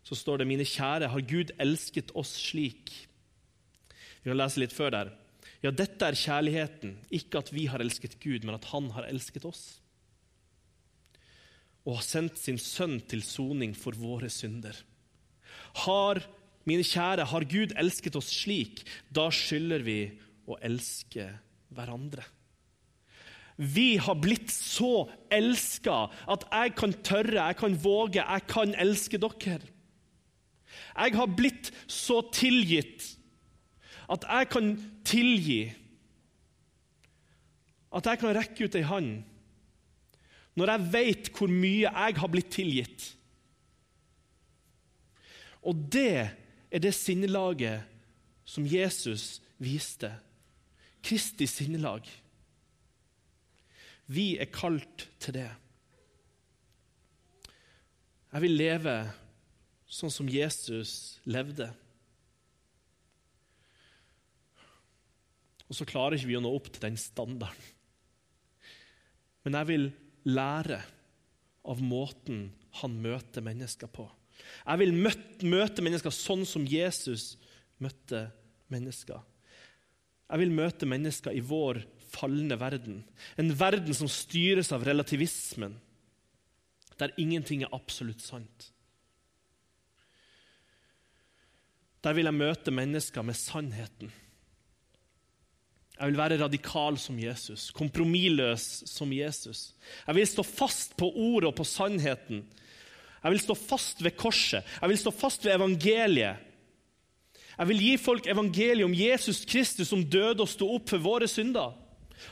så 0.04 0.16
står 0.16 0.42
det 0.42 0.48
mine 0.48 0.68
kjære, 0.68 1.10
har 1.12 1.28
Gud 1.28 1.54
elsket 1.62 2.12
oss 2.20 2.36
slik? 2.40 2.92
Vi 4.22 4.30
kan 4.30 4.40
lese 4.40 4.62
litt 4.62 4.76
før 4.76 4.94
der. 4.94 5.14
Ja, 5.64 5.72
dette 5.72 6.08
er 6.08 6.20
kjærligheten, 6.20 6.98
ikke 7.12 7.40
at 7.40 7.52
vi 7.56 7.66
har 7.72 7.84
elsket 7.84 8.20
Gud, 8.24 8.44
men 8.44 8.56
at 8.58 8.68
Han 8.72 8.92
har 8.96 9.08
elsket 9.08 9.48
oss. 9.48 9.64
Og 11.88 11.98
har 12.00 12.06
sendt 12.08 12.40
sin 12.40 12.60
sønn 12.60 13.00
til 13.08 13.24
soning 13.24 13.74
for 13.76 13.96
våre 13.96 14.30
synder. 14.32 14.76
Har, 15.84 16.20
mine 16.70 16.86
kjære, 16.88 17.28
har 17.28 17.50
Gud 17.50 17.74
elsket 17.80 18.16
oss 18.20 18.32
slik, 18.32 18.84
da 19.12 19.28
skylder 19.34 19.84
vi 19.86 20.00
å 20.48 20.58
elske 20.64 21.28
hverandre. 21.74 22.24
Vi 23.58 23.98
har 24.02 24.18
blitt 24.18 24.50
så 24.50 25.06
elska 25.32 26.08
at 26.34 26.46
jeg 26.50 26.74
kan 26.80 26.96
tørre, 27.06 27.50
jeg 27.52 27.60
kan 27.60 27.76
våge, 27.84 28.24
jeg 28.24 28.48
kan 28.50 28.74
elske 28.82 29.20
dere. 29.22 29.70
Jeg 30.94 31.16
har 31.18 31.36
blitt 31.38 31.70
så 31.90 32.22
tilgitt 32.34 33.06
at 34.12 34.26
jeg 34.28 34.50
kan 34.52 34.74
tilgi. 35.06 35.62
At 37.94 38.10
jeg 38.10 38.22
kan 38.22 38.36
rekke 38.36 38.66
ut 38.66 38.80
ei 38.80 38.88
hånd 38.88 39.14
når 40.54 40.70
jeg 40.70 40.90
vet 40.94 41.30
hvor 41.34 41.50
mye 41.50 41.90
jeg 41.90 42.18
har 42.22 42.30
blitt 42.30 42.52
tilgitt. 42.54 43.06
Og 45.66 45.80
det 45.94 46.43
er 46.74 46.82
det 46.82 46.94
sinnelaget 46.98 47.86
som 48.50 48.66
Jesus 48.66 49.42
viste. 49.62 50.10
Kristi 51.04 51.46
sinnelag. 51.48 52.08
Vi 54.10 54.34
er 54.42 54.50
kalt 54.52 55.08
til 55.22 55.38
det. 55.38 55.52
Jeg 58.34 58.42
vil 58.42 58.58
leve 58.58 58.96
sånn 59.86 60.12
som 60.12 60.32
Jesus 60.32 61.20
levde. 61.30 61.70
Og 65.70 65.78
så 65.78 65.86
klarer 65.90 66.18
ikke 66.18 66.32
vi 66.32 66.40
å 66.40 66.44
nå 66.44 66.50
opp 66.58 66.72
til 66.72 66.88
den 66.88 66.98
standarden. 67.00 67.70
Men 69.44 69.60
jeg 69.60 69.70
vil 69.70 69.88
lære 70.26 70.82
av 71.70 71.80
måten 71.84 72.48
han 72.80 72.98
møter 73.04 73.46
mennesker 73.46 73.92
på. 73.92 74.08
Jeg 74.64 74.82
vil 74.82 74.94
møte 74.96 75.86
mennesker 75.86 76.14
sånn 76.14 76.46
som 76.48 76.66
Jesus 76.68 77.34
møtte 77.84 78.28
mennesker. 78.74 79.22
Jeg 80.30 80.42
vil 80.42 80.54
møte 80.56 80.88
mennesker 80.90 81.36
i 81.36 81.44
vår 81.46 81.84
falne 82.14 82.58
verden. 82.60 83.02
En 83.38 83.52
verden 83.58 83.96
som 83.98 84.10
styres 84.12 84.72
av 84.74 84.86
relativismen, 84.88 85.76
der 87.00 87.14
ingenting 87.22 87.64
er 87.66 87.74
absolutt 87.76 88.22
sant. 88.24 88.70
Der 92.04 92.16
vil 92.16 92.28
jeg 92.28 92.36
møte 92.36 92.74
mennesker 92.76 93.24
med 93.24 93.38
sannheten. 93.40 94.12
Jeg 95.94 96.10
vil 96.10 96.18
være 96.18 96.40
radikal 96.42 96.98
som 97.00 97.20
Jesus, 97.22 97.70
kompromissløs 97.72 98.66
som 98.90 99.12
Jesus. 99.14 99.72
Jeg 100.08 100.18
vil 100.18 100.28
stå 100.28 100.44
fast 100.44 100.98
på 101.00 101.08
ordet 101.08 101.52
og 101.52 101.56
på 101.60 101.68
sannheten. 101.68 102.42
Jeg 103.24 103.32
vil 103.32 103.44
stå 103.44 103.56
fast 103.56 104.04
ved 104.04 104.18
korset. 104.20 104.66
Jeg 104.82 104.92
vil 104.92 105.00
stå 105.00 105.14
fast 105.16 105.46
ved 105.46 105.56
evangeliet. 105.56 106.50
Jeg 107.54 107.70
vil 107.70 107.84
gi 107.86 107.94
folk 108.02 108.28
evangeliet 108.28 108.86
om 108.88 108.96
Jesus 108.98 109.44
Kristus 109.46 109.92
som 109.92 110.04
døde 110.04 110.42
og 110.44 110.50
sto 110.50 110.68
opp 110.74 110.90
for 110.90 111.04
våre 111.04 111.30
synder. 111.30 111.76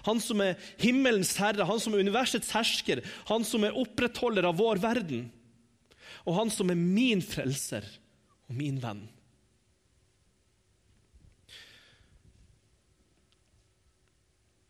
Han 0.07 0.21
som 0.23 0.41
er 0.43 0.59
himmelens 0.81 1.35
herre, 1.39 1.65
han 1.67 1.79
som 1.81 1.93
er 1.93 2.03
universets 2.03 2.51
hersker, 2.55 3.03
han 3.29 3.45
som 3.47 3.65
er 3.65 3.77
opprettholder 3.77 4.47
av 4.47 4.57
vår 4.59 4.81
verden, 4.81 5.25
og 6.25 6.37
han 6.37 6.53
som 6.53 6.71
er 6.71 6.79
min 6.79 7.21
frelser 7.25 7.85
og 8.47 8.55
min 8.57 8.79
venn. 8.81 9.03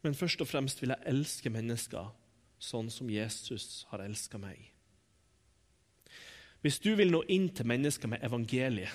Men 0.02 0.18
først 0.18 0.42
og 0.42 0.50
fremst 0.50 0.82
vil 0.82 0.96
jeg 0.96 1.10
elske 1.12 1.52
mennesker 1.54 2.10
sånn 2.62 2.90
som 2.94 3.10
Jesus 3.10 3.86
har 3.92 4.02
elska 4.02 4.42
meg. 4.42 4.72
Hvis 6.62 6.80
du 6.82 6.94
vil 6.98 7.12
nå 7.14 7.24
inn 7.34 7.50
til 7.56 7.68
mennesker 7.70 8.12
med 8.12 8.24
evangeliet, 8.26 8.94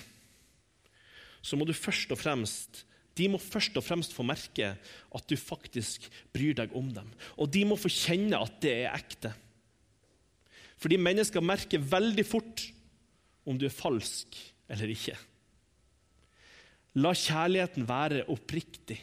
så 1.41 1.55
må 1.59 1.67
du 1.67 1.75
først 1.75 2.11
og 2.11 2.19
fremst 2.19 2.83
de 3.17 3.27
må 3.31 3.39
først 3.41 3.77
og 3.79 3.85
fremst 3.85 4.13
få 4.13 4.25
merke 4.27 4.75
at 4.77 5.29
du 5.29 5.35
faktisk 5.39 6.05
bryr 6.33 6.53
deg 6.57 6.73
om 6.77 6.89
dem. 6.93 7.09
Og 7.41 7.49
de 7.53 7.63
må 7.65 7.77
få 7.79 7.89
kjenne 7.89 8.37
at 8.37 8.59
det 8.61 8.73
er 8.83 8.93
ekte. 8.93 9.31
Fordi 10.77 10.99
mennesker 11.01 11.41
merker 11.41 11.81
veldig 11.81 12.25
fort 12.27 12.67
om 13.47 13.57
du 13.57 13.65
er 13.65 13.73
falsk 13.73 14.37
eller 14.69 14.93
ikke. 14.93 15.15
La 17.01 17.13
kjærligheten 17.17 17.87
være 17.89 18.25
oppriktig. 18.33 18.99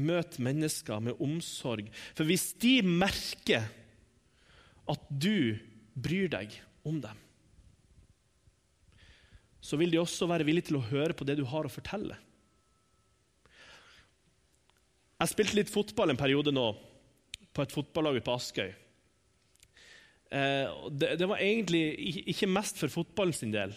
Møt 0.00 0.38
mennesker 0.42 1.02
med 1.02 1.18
omsorg. 1.22 1.90
For 2.14 2.28
hvis 2.28 2.52
de 2.62 2.78
merker 2.86 3.66
at 4.90 5.10
du 5.10 5.58
bryr 6.02 6.30
deg 6.32 6.54
om 6.86 7.00
dem, 7.02 7.18
så 9.60 9.76
vil 9.76 9.92
de 9.92 10.00
også 10.00 10.28
være 10.30 10.46
villige 10.48 10.70
til 10.70 10.80
å 10.80 10.86
høre 10.88 11.16
på 11.16 11.26
det 11.28 11.36
du 11.38 11.44
har 11.48 11.66
å 11.68 11.72
fortelle. 11.72 12.16
Jeg 15.20 15.32
spilte 15.34 15.58
litt 15.58 15.72
fotball 15.72 16.14
en 16.14 16.20
periode 16.20 16.52
nå, 16.54 16.70
på 17.52 17.64
et 17.64 17.74
fotballag 17.74 18.22
på 18.24 18.36
Askøy. 18.38 18.70
Eh, 20.30 20.70
det, 20.94 21.16
det, 21.18 21.26
var 21.28 21.42
egentlig 21.42 21.82
ikke 22.30 22.48
mest 22.48 22.78
for 22.80 22.92
fotballen 22.92 23.34
sin 23.36 23.52
del. 23.52 23.74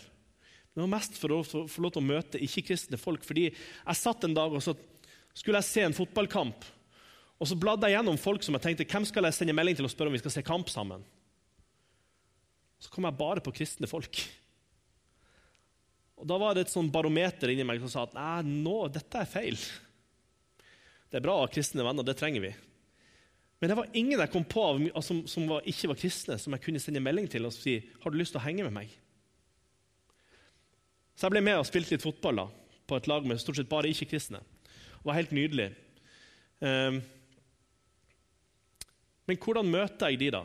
Det 0.73 0.81
var 0.81 0.91
mest 0.93 1.17
for 1.19 1.35
å 1.35 1.41
få 1.43 1.83
lov 1.83 1.93
til 1.93 2.01
å 2.01 2.05
møte 2.05 2.41
ikke-kristne 2.41 2.99
folk. 3.01 3.25
Fordi 3.27 3.49
jeg 3.49 3.99
satt 3.99 4.23
en 4.25 4.37
dag 4.37 4.53
og 4.53 4.63
så 4.63 4.75
skulle 5.33 5.59
jeg 5.59 5.69
se 5.69 5.83
en 5.85 5.97
fotballkamp. 5.97 6.63
Og 7.41 7.49
så 7.49 7.57
bladde 7.59 7.89
jeg 7.89 7.97
gjennom 7.97 8.19
folk 8.21 8.45
som 8.45 8.55
jeg 8.55 8.63
tenkte 8.67 8.87
hvem 8.87 9.05
skal 9.09 9.27
jeg 9.27 9.37
sende 9.37 9.57
melding 9.57 9.77
til 9.77 9.89
og 9.89 9.91
spørre 9.91 10.13
om 10.13 10.15
vi 10.15 10.21
skal 10.23 10.35
se 10.37 10.45
kamp 10.45 10.71
sammen. 10.71 11.03
Så 12.83 12.91
kom 12.91 13.07
jeg 13.07 13.15
bare 13.19 13.43
på 13.43 13.53
kristne 13.55 13.87
folk. 13.87 14.19
Og 16.19 16.27
Da 16.27 16.37
var 16.39 16.55
det 16.55 16.65
et 16.65 16.73
sånn 16.73 16.91
barometer 16.91 17.51
inni 17.51 17.65
meg 17.67 17.79
som 17.83 17.91
sa 17.91 18.03
at 18.07 18.13
nei, 18.17 18.59
nå, 18.63 18.75
dette 18.91 19.23
er 19.23 19.29
feil. 19.29 19.59
Det 21.07 21.19
er 21.19 21.23
bra 21.23 21.37
å 21.37 21.45
ha 21.45 21.51
kristne 21.51 21.85
venner, 21.85 22.05
det 22.05 22.17
trenger 22.19 22.43
vi. 22.43 22.51
Men 23.61 23.71
det 23.71 23.77
var 23.79 23.95
ingen 23.95 24.19
jeg 24.19 24.31
kom 24.33 24.43
på 24.43 24.63
som, 25.05 25.21
som 25.29 25.47
var, 25.47 25.63
ikke 25.69 25.87
var 25.93 25.99
kristne, 25.99 26.35
som 26.41 26.55
jeg 26.55 26.63
kunne 26.65 26.81
sende 26.83 27.03
melding 27.03 27.29
til 27.31 27.47
og 27.47 27.53
si 27.55 27.77
har 28.03 28.11
du 28.11 28.17
lyst 28.19 28.35
til 28.35 28.41
å 28.41 28.43
henge 28.43 28.65
med 28.67 28.75
meg. 28.75 28.91
Så 31.15 31.27
jeg 31.27 31.35
ble 31.35 31.43
med 31.45 31.59
og 31.61 31.67
spilte 31.69 31.95
litt 31.95 32.03
fotball 32.03 32.41
da, 32.41 32.47
på 32.89 32.97
et 32.97 33.07
lag 33.07 33.23
med 33.29 33.39
stort 33.39 33.59
sett 33.59 33.71
bare 33.71 33.91
ikke-kristne. 33.93 34.41
Det 34.41 35.07
var 35.07 35.15
helt 35.15 35.31
nydelig. 35.35 35.69
Um, 36.59 36.99
men 39.29 39.39
hvordan 39.39 39.71
møter 39.71 40.11
jeg 40.11 40.19
de, 40.19 40.29
da? 40.35 40.43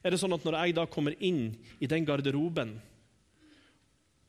Er 0.00 0.14
det 0.14 0.20
sånn 0.20 0.32
at 0.32 0.44
når 0.46 0.56
jeg 0.62 0.76
da 0.78 0.86
kommer 0.88 1.16
inn 1.20 1.50
i 1.80 1.88
den 1.90 2.06
garderoben 2.08 2.78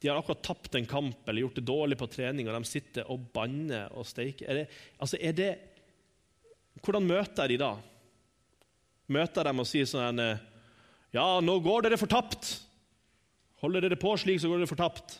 de 0.01 0.09
har 0.09 0.17
akkurat 0.17 0.41
tapt 0.41 0.75
en 0.75 0.87
kamp 0.89 1.27
eller 1.29 1.43
gjort 1.43 1.59
det 1.59 1.67
dårlig 1.67 1.95
på 1.99 2.07
trening, 2.09 2.47
og 2.49 2.55
de 2.57 2.65
sitter 2.65 3.09
og 3.13 3.27
banner 3.35 3.91
og 3.93 4.07
steiker. 4.09 4.47
Er 4.49 4.57
det, 4.57 4.63
altså 4.97 5.19
er 5.21 5.35
det, 5.37 5.49
hvordan 6.81 7.05
møter 7.05 7.45
jeg 7.45 7.53
de 7.53 7.57
da? 7.61 7.75
Møter 9.13 9.43
jeg 9.43 9.49
dem 9.51 9.61
og 9.61 9.69
sier 9.69 9.89
sånn 9.91 10.23
Ja, 11.13 11.27
nå 11.43 11.59
går 11.61 11.85
dere 11.85 12.01
fortapt. 12.01 12.49
Holder 13.61 13.85
dere 13.85 13.99
på 14.01 14.15
slik, 14.17 14.41
så 14.41 14.49
går 14.49 14.63
dere 14.63 14.71
fortapt. 14.71 15.19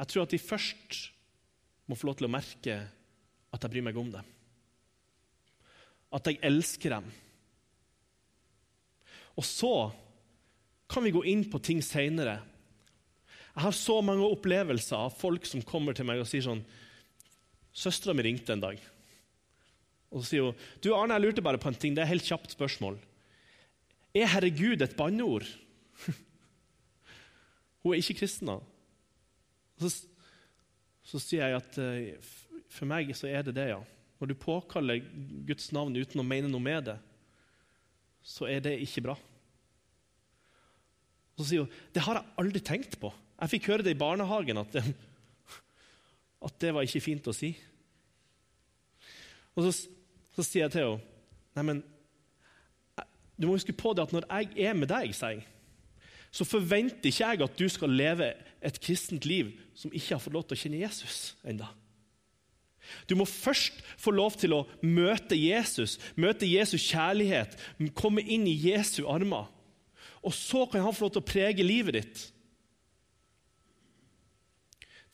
Jeg 0.00 0.10
tror 0.10 0.24
at 0.24 0.32
de 0.32 0.40
først 0.40 1.00
må 1.84 1.98
få 1.98 2.08
lov 2.08 2.16
til 2.16 2.30
å 2.30 2.32
merke 2.32 2.78
at 3.52 3.60
jeg 3.60 3.74
bryr 3.74 3.84
meg 3.84 4.00
om 4.00 4.08
dem. 4.16 4.33
At 6.14 6.30
jeg 6.30 6.38
elsker 6.46 6.96
dem. 6.96 7.10
Og 9.34 9.46
så 9.46 9.74
kan 10.90 11.02
vi 11.04 11.14
gå 11.14 11.24
inn 11.26 11.42
på 11.50 11.58
ting 11.64 11.80
seinere. 11.82 12.38
Jeg 13.54 13.62
har 13.66 13.74
så 13.76 14.00
mange 14.02 14.26
opplevelser 14.26 15.06
av 15.06 15.14
folk 15.18 15.46
som 15.46 15.62
kommer 15.66 15.94
til 15.94 16.06
meg 16.06 16.22
og 16.22 16.28
sier 16.30 16.44
sånn 16.46 16.64
Søstera 17.74 18.14
mi 18.14 18.22
ringte 18.22 18.54
en 18.54 18.62
dag. 18.62 18.78
Og 20.14 20.22
så 20.22 20.28
sier 20.28 20.44
hun 20.46 20.58
du 20.82 20.92
Arne, 20.94 21.16
jeg 21.16 21.24
lurte 21.24 21.42
bare 21.42 21.58
på 21.58 21.72
en 21.72 21.78
ting. 21.78 21.96
Det 21.96 22.04
er 22.04 22.06
et 22.06 22.14
helt 22.14 22.28
kjapt 22.28 22.54
spørsmål. 22.54 23.00
Er 24.14 24.30
'herregud' 24.30 24.84
et 24.84 24.94
banneord? 24.94 25.46
hun 27.82 27.92
er 27.92 27.98
ikke 27.98 28.20
kristen. 28.20 28.46
da. 28.46 28.60
Så, 29.82 30.06
så, 31.02 31.18
sier 31.18 31.48
jeg 31.48 31.58
at 31.58 31.78
uh, 31.82 32.30
for 32.70 32.86
meg 32.86 33.10
så 33.18 33.26
er 33.26 33.42
det 33.42 33.56
det, 33.58 33.68
ja. 33.74 33.80
Når 34.24 34.32
du 34.32 34.40
påkaller 34.40 35.02
Guds 35.44 35.68
navn 35.76 35.92
uten 36.00 36.22
å 36.22 36.24
mene 36.24 36.48
noe 36.48 36.64
med 36.64 36.86
det, 36.88 36.94
så 38.24 38.46
er 38.48 38.62
det 38.64 38.78
ikke 38.80 39.02
bra. 39.04 39.18
Og 41.34 41.42
så 41.42 41.48
sier 41.50 41.66
hun 41.66 41.74
det 41.92 42.04
har 42.06 42.16
jeg 42.16 42.36
aldri 42.40 42.62
tenkt 42.64 42.96
på. 43.02 43.10
Jeg 43.36 43.52
fikk 43.52 43.68
høre 43.68 43.84
det 43.84 43.92
i 43.92 44.00
barnehagen, 44.00 44.62
at 44.62 44.72
det, 44.72 44.84
at 46.48 46.56
det 46.64 46.72
var 46.72 46.88
ikke 46.88 47.04
fint 47.04 47.28
å 47.28 47.36
si. 47.36 47.52
Og 49.52 49.66
så, 49.66 49.74
så 50.38 50.46
sier 50.46 50.64
jeg 50.64 50.74
til 50.78 50.88
henne 50.88 51.10
Nei, 51.54 51.62
men 51.68 51.84
du 53.38 53.44
må 53.46 53.54
huske 53.54 53.70
på 53.76 53.92
det 53.94 54.08
at 54.08 54.14
når 54.16 54.24
jeg 54.26 54.64
er 54.66 54.72
med 54.74 54.88
deg, 54.90 55.12
sier 55.14 55.36
jeg, 55.36 55.44
så 56.34 56.42
forventer 56.48 57.12
ikke 57.12 57.28
jeg 57.28 57.44
at 57.44 57.60
du 57.60 57.68
skal 57.70 57.92
leve 57.94 58.32
et 58.64 58.80
kristent 58.82 59.28
liv 59.28 59.52
som 59.78 59.92
ikke 59.94 60.16
har 60.16 60.22
fått 60.24 60.34
lov 60.34 60.48
til 60.48 60.56
å 60.56 60.62
kjenne 60.64 60.80
Jesus 60.80 61.18
enda. 61.46 61.68
Du 63.08 63.16
må 63.18 63.26
først 63.28 63.80
få 64.00 64.12
lov 64.14 64.36
til 64.40 64.54
å 64.56 64.64
møte 64.82 65.36
Jesus, 65.38 65.98
møte 66.16 66.48
Jesus 66.48 66.84
kjærlighet, 66.90 67.56
komme 67.96 68.22
inn 68.22 68.46
i 68.50 68.56
Jesu 68.68 69.04
armer. 69.10 69.50
Og 70.24 70.32
så 70.36 70.64
kan 70.70 70.84
han 70.84 70.94
få 70.96 71.06
lov 71.06 71.16
til 71.16 71.24
å 71.24 71.28
prege 71.28 71.66
livet 71.66 71.98
ditt. 71.98 72.22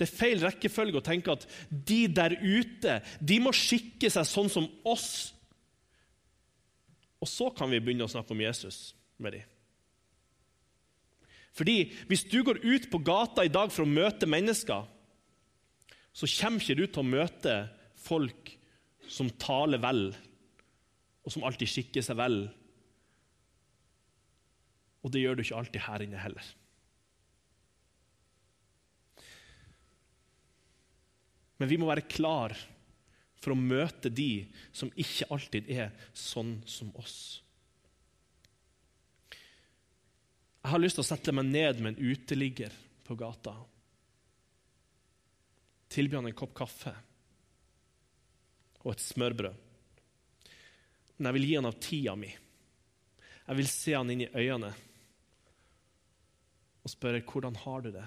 Det 0.00 0.06
er 0.06 0.16
feil 0.16 0.40
rekkefølge 0.40 0.96
å 0.96 1.04
tenke 1.04 1.34
at 1.34 1.44
de 1.68 2.06
der 2.08 2.38
ute 2.40 3.00
de 3.20 3.36
må 3.42 3.52
skikke 3.52 4.08
seg 4.08 4.24
sånn 4.24 4.48
som 4.48 4.68
oss. 4.88 5.34
Og 7.20 7.28
så 7.28 7.50
kan 7.52 7.68
vi 7.68 7.82
begynne 7.84 8.06
å 8.06 8.12
snakke 8.12 8.32
om 8.32 8.40
Jesus 8.40 8.94
med 9.20 9.36
dem. 9.36 9.48
Fordi 11.52 11.92
Hvis 12.08 12.24
du 12.24 12.40
går 12.46 12.62
ut 12.64 12.88
på 12.90 13.02
gata 13.04 13.44
i 13.44 13.52
dag 13.52 13.68
for 13.74 13.84
å 13.84 13.90
møte 13.90 14.24
mennesker, 14.30 14.86
så 16.12 16.28
kommer 16.40 16.62
ikke 16.62 16.78
du 16.78 16.86
til 16.86 17.02
å 17.02 17.10
møte 17.10 17.54
folk 18.00 18.54
som 19.10 19.30
taler 19.40 19.82
vel, 19.82 20.08
og 21.24 21.34
som 21.34 21.44
alltid 21.46 21.70
skikker 21.70 22.04
seg 22.04 22.18
vel. 22.18 22.40
Og 25.00 25.12
det 25.12 25.22
gjør 25.22 25.38
du 25.38 25.44
ikke 25.44 25.60
alltid 25.60 25.84
her 25.86 26.04
inne 26.04 26.20
heller. 26.20 26.48
Men 31.60 31.68
vi 31.68 31.76
må 31.76 31.90
være 31.90 32.08
klar 32.08 32.54
for 33.40 33.52
å 33.52 33.58
møte 33.60 34.12
de 34.12 34.46
som 34.72 34.92
ikke 35.00 35.28
alltid 35.32 35.68
er 35.72 35.92
sånn 36.16 36.58
som 36.68 36.92
oss. 37.00 37.40
Jeg 40.60 40.72
har 40.74 40.80
lyst 40.80 40.98
til 40.98 41.04
å 41.04 41.08
sette 41.08 41.32
meg 41.32 41.48
ned 41.48 41.80
med 41.80 41.94
en 41.94 42.12
uteligger 42.12 42.72
på 43.06 43.16
gata. 43.16 43.54
Tilby 45.90 46.18
han 46.18 46.28
en 46.30 46.36
kopp 46.38 46.54
kaffe 46.54 46.92
og 48.80 48.94
et 48.94 49.02
smørbrød. 49.02 49.66
Men 51.18 51.28
jeg 51.28 51.36
vil 51.36 51.48
gi 51.48 51.56
han 51.58 51.68
av 51.68 51.80
tida 51.82 52.14
mi. 52.16 52.30
Jeg 52.30 53.58
vil 53.58 53.68
se 53.68 53.96
han 53.96 54.12
inn 54.12 54.24
i 54.24 54.30
øynene 54.30 54.70
og 56.80 56.92
spørre 56.92 57.20
hvordan 57.26 57.58
har 57.60 57.82
du 57.84 57.90
det. 57.92 58.06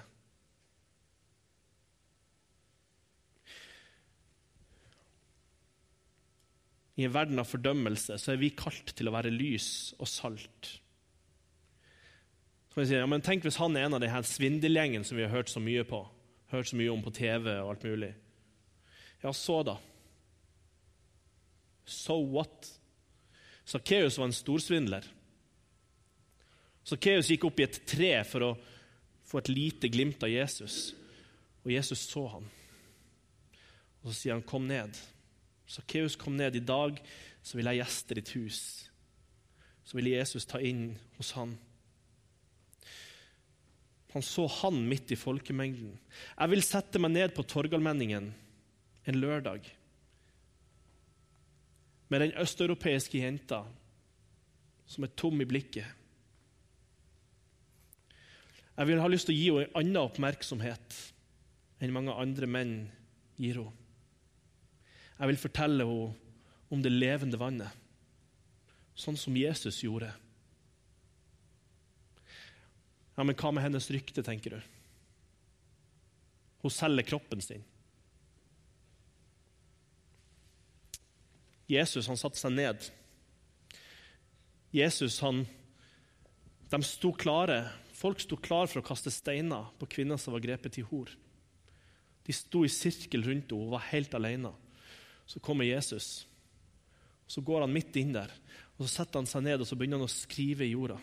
I 6.94 7.06
en 7.06 7.14
verden 7.14 7.42
av 7.42 7.48
fordømmelse 7.50 8.18
så 8.22 8.32
er 8.32 8.40
vi 8.40 8.54
kalt 8.54 8.94
til 8.94 9.10
å 9.10 9.14
være 9.14 9.32
lys 9.34 9.68
og 9.98 10.10
salt. 10.10 10.74
Så 12.74 12.82
si, 12.86 12.96
ja, 12.96 13.06
men 13.06 13.22
Tenk 13.22 13.46
hvis 13.46 13.58
han 13.62 13.76
er 13.78 13.86
en 13.86 13.96
av 13.98 14.02
de 14.02 14.10
her 14.10 14.26
svindelgjengen 14.26 15.06
som 15.06 15.18
vi 15.18 15.26
har 15.26 15.34
hørt 15.34 15.50
så 15.50 15.62
mye 15.62 15.84
på, 15.86 16.00
hørt 16.52 16.68
så 16.68 16.76
mye 16.78 16.92
om 16.92 17.02
på 17.02 17.12
TV 17.14 17.48
og 17.60 17.70
alt 17.74 17.84
mulig. 17.84 18.12
Ja, 19.22 19.32
så 19.32 19.62
da. 19.66 19.76
So 21.84 22.18
what? 22.20 22.68
Sakkeus 23.64 24.18
var 24.18 24.28
en 24.28 24.36
storsvindler. 24.36 25.06
Sakkeus 26.84 27.30
gikk 27.32 27.46
opp 27.48 27.60
i 27.60 27.64
et 27.64 27.80
tre 27.88 28.12
for 28.28 28.44
å 28.44 28.52
få 29.24 29.40
et 29.40 29.48
lite 29.48 29.88
glimt 29.88 30.22
av 30.22 30.32
Jesus, 30.32 30.92
og 31.64 31.72
Jesus 31.72 32.04
så 32.10 32.26
han. 32.34 32.50
Og 34.02 34.12
Så 34.12 34.20
sier 34.20 34.34
han, 34.34 34.42
'Kom 34.42 34.68
ned'. 34.68 35.00
Sakkeus 35.66 36.16
kom 36.16 36.36
ned. 36.36 36.56
I 36.56 36.64
dag 36.64 36.98
så 37.42 37.56
vil 37.56 37.66
jeg 37.66 37.80
gjeste 37.80 38.14
ditt 38.14 38.32
hus. 38.36 38.90
Så 39.84 39.96
vil 39.96 40.12
Jesus 40.12 40.46
ta 40.46 40.58
inn 40.58 40.98
hos 41.16 41.30
han. 41.36 41.58
Han 44.14 44.22
så 44.22 44.46
han 44.60 44.78
midt 44.86 45.10
i 45.10 45.18
folkemengden. 45.18 45.96
Jeg 46.38 46.50
vil 46.52 46.62
sette 46.62 47.00
meg 47.02 47.14
ned 47.16 47.34
på 47.34 47.42
Torgallmenningen 47.50 48.30
en 49.04 49.18
lørdag 49.20 49.66
med 52.12 52.22
den 52.22 52.34
østeuropeiske 52.38 53.18
jenta 53.18 53.64
som 54.86 55.06
er 55.06 55.12
tom 55.18 55.40
i 55.42 55.48
blikket. 55.48 55.86
Jeg 58.74 58.90
vil 58.90 59.00
ha 59.02 59.08
lyst 59.10 59.28
til 59.28 59.34
å 59.34 59.38
gi 59.38 59.48
henne 59.50 59.66
en 59.66 59.80
annen 59.80 60.02
oppmerksomhet 60.02 60.98
enn 61.82 61.94
mange 61.94 62.14
andre 62.14 62.48
menn 62.50 62.74
gir 63.38 63.60
henne. 63.62 63.80
Jeg 65.18 65.30
vil 65.30 65.42
fortelle 65.42 65.86
henne 65.86 66.12
om 66.74 66.82
det 66.82 66.90
levende 66.90 67.38
vannet, 67.38 67.70
sånn 68.98 69.18
som 69.18 69.36
Jesus 69.36 69.82
gjorde. 69.84 70.08
Ja, 73.14 73.24
Men 73.24 73.36
hva 73.38 73.52
med 73.54 73.62
hennes 73.62 73.90
rykte, 73.90 74.22
tenker 74.26 74.56
du? 74.56 74.60
Hun 76.64 76.72
selger 76.72 77.06
kroppen 77.06 77.42
sin. 77.44 77.64
Jesus 81.70 82.08
han 82.10 82.18
satte 82.20 82.40
seg 82.40 82.52
ned. 82.56 82.90
Jesus 84.74 85.20
han, 85.24 85.44
De 86.70 86.80
sto 86.82 87.12
klare. 87.14 87.62
Folk 87.94 88.20
sto 88.20 88.36
klare 88.36 88.68
for 88.68 88.82
å 88.82 88.86
kaste 88.86 89.12
steiner 89.14 89.70
på 89.78 89.88
kvinner 89.96 90.18
som 90.20 90.34
var 90.34 90.42
grepet 90.44 90.74
til 90.76 90.88
hor. 90.90 91.12
De 92.24 92.34
sto 92.34 92.64
i 92.64 92.72
sirkel 92.72 93.22
rundt 93.24 93.52
henne 93.52 93.68
og 93.68 93.76
var 93.76 93.86
helt 93.92 94.16
alene. 94.16 94.50
Så 95.28 95.40
kommer 95.40 95.68
Jesus. 95.68 96.26
Så 97.28 97.40
går 97.44 97.64
han 97.64 97.72
midt 97.72 97.96
inn 97.96 98.12
der, 98.12 98.32
og 98.76 98.84
så 98.84 98.90
setter 98.98 99.22
han 99.22 99.28
seg 99.28 99.44
ned 99.46 99.62
og 99.62 99.68
så 99.68 99.76
begynner 99.78 100.02
han 100.02 100.08
å 100.08 100.12
skrive 100.12 100.66
i 100.66 100.74
jorda. 100.74 100.98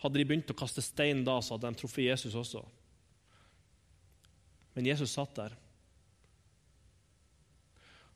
Hadde 0.00 0.18
de 0.18 0.26
begynt 0.26 0.52
å 0.52 0.56
kaste 0.56 0.82
stein 0.84 1.24
da, 1.26 1.38
så 1.40 1.56
hadde 1.56 1.70
de 1.70 1.80
truffet 1.80 2.06
Jesus 2.06 2.36
også. 2.38 2.62
Men 4.76 4.88
Jesus 4.88 5.12
satt 5.12 5.34
der. 5.36 5.56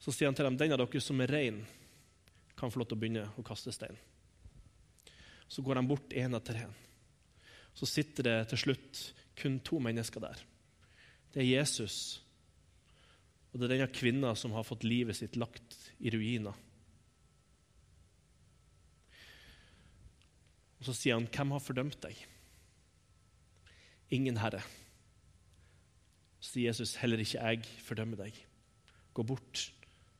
Så 0.01 0.12
sier 0.12 0.29
han 0.29 0.35
til 0.37 0.44
dem, 0.44 0.57
'Den 0.57 0.73
av 0.73 0.79
dere 0.79 1.01
som 1.01 1.20
er 1.20 1.33
rein, 1.33 1.66
kan 2.57 2.70
få 2.70 2.79
lov 2.79 2.88
til 2.88 2.97
å 2.97 3.01
begynne 3.01 3.29
å 3.38 3.42
kaste 3.42 3.73
stein.' 3.73 3.99
Så 5.49 5.62
går 5.62 5.75
de 5.75 5.87
bort 5.87 6.11
én 6.12 6.35
etter 6.35 6.55
én. 6.55 6.75
Så 7.75 7.87
sitter 7.87 8.23
det 8.23 8.49
til 8.49 8.59
slutt 8.59 9.12
kun 9.37 9.61
to 9.61 9.79
mennesker 9.79 10.20
der. 10.20 10.38
Det 11.33 11.42
er 11.42 11.61
Jesus 11.61 12.25
og 13.55 13.61
det 13.61 13.68
er 13.68 13.77
denne 13.77 13.94
kvinna 13.94 14.33
som 14.35 14.53
har 14.57 14.66
fått 14.66 14.83
livet 14.83 15.14
sitt 15.14 15.37
lagt 15.38 15.77
i 16.03 16.11
ruiner. 16.11 16.57
Og 20.85 20.92
Så 20.92 21.01
sier 21.01 21.14
han, 21.14 21.27
'Hvem 21.27 21.51
har 21.51 21.59
fordømt 21.64 22.03
deg?' 22.03 22.27
Ingen, 24.11 24.37
Herre. 24.37 24.61
Så 26.40 26.53
sier 26.53 26.68
Jesus, 26.68 26.97
'Heller 26.97 27.18
ikke 27.18 27.40
jeg 27.40 27.64
fordømmer 27.64 28.16
deg. 28.16 28.47
Gå 29.14 29.23
bort 29.23 29.73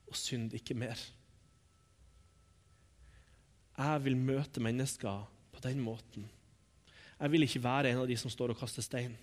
og 0.07 0.15
synd 0.15 0.53
ikke 0.53 0.73
mer.' 0.73 1.11
Jeg 3.77 4.03
vil 4.05 4.17
møte 4.17 4.59
mennesker 4.59 5.27
på 5.51 5.59
den 5.59 5.79
måten. 5.79 6.29
Jeg 7.19 7.31
vil 7.31 7.43
ikke 7.43 7.63
være 7.63 7.91
en 7.91 7.97
av 7.97 8.07
de 8.07 8.17
som 8.17 8.31
står 8.31 8.49
og 8.49 8.57
kaster 8.57 8.81
stein. 8.81 9.17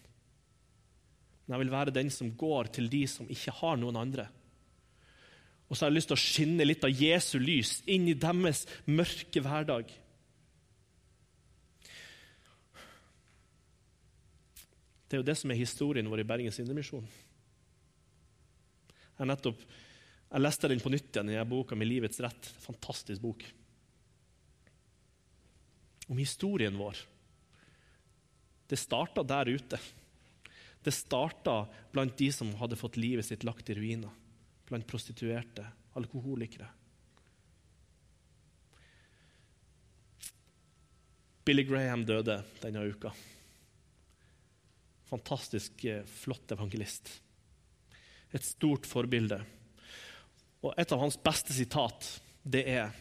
Men 1.47 1.55
jeg 1.57 1.59
vil 1.59 1.73
være 1.73 1.91
den 1.91 2.11
som 2.11 2.37
går 2.37 2.71
til 2.73 2.89
de 2.89 3.07
som 3.07 3.27
ikke 3.29 3.51
har 3.51 3.77
noen 3.77 3.97
andre. 3.97 4.29
Og 5.69 5.77
så 5.77 5.85
har 5.85 5.91
jeg 5.91 5.97
lyst 5.97 6.09
til 6.13 6.19
å 6.19 6.21
skinne 6.21 6.65
litt 6.65 6.85
av 6.85 6.93
Jesu 6.93 7.39
lys 7.39 7.83
inn 7.87 8.09
i 8.09 8.15
deres 8.15 8.67
mørke 8.87 9.41
hverdag. 9.41 10.02
Det 15.13 15.19
er 15.19 15.21
jo 15.21 15.29
det 15.29 15.35
som 15.37 15.51
er 15.53 15.59
historien 15.61 16.07
vår 16.09 16.23
i 16.23 16.25
Bergens 16.25 16.57
Indremisjon. 16.63 17.05
Jeg, 19.19 19.27
nettopp, 19.29 19.59
jeg 20.25 20.41
leste 20.41 20.71
den 20.73 20.81
på 20.81 20.89
nytt 20.89 21.11
igjen 21.11 21.33
i 21.35 21.43
boka 21.45 21.77
med 21.77 21.85
'Livets 21.85 22.23
rett'. 22.25 22.49
Fantastisk 22.65 23.21
bok. 23.21 23.45
Om 26.09 26.17
historien 26.17 26.79
vår. 26.81 26.97
Det 28.73 28.79
starta 28.81 29.21
der 29.23 29.51
ute. 29.53 29.81
Det 30.81 30.95
starta 30.97 31.69
blant 31.93 32.17
de 32.17 32.31
som 32.33 32.55
hadde 32.55 32.81
fått 32.81 32.97
livet 32.97 33.29
sitt 33.29 33.45
lagt 33.45 33.69
i 33.69 33.77
ruiner. 33.77 34.17
Blant 34.65 34.89
prostituerte, 34.89 35.67
alkoholikere. 35.93 36.71
Billy 41.45 41.69
Graham 41.69 42.07
døde 42.09 42.41
denne 42.63 42.89
uka. 42.89 43.13
Fantastisk 45.13 45.85
eh, 45.85 46.05
flott 46.09 46.53
evangelist. 46.55 47.21
Et 48.33 48.45
stort 48.45 48.89
forbilde. 48.89 49.43
Og 50.65 50.73
et 50.81 50.93
av 50.95 51.03
hans 51.03 51.19
beste 51.21 51.53
sitat, 51.53 52.07
det 52.45 52.65
er 52.71 52.95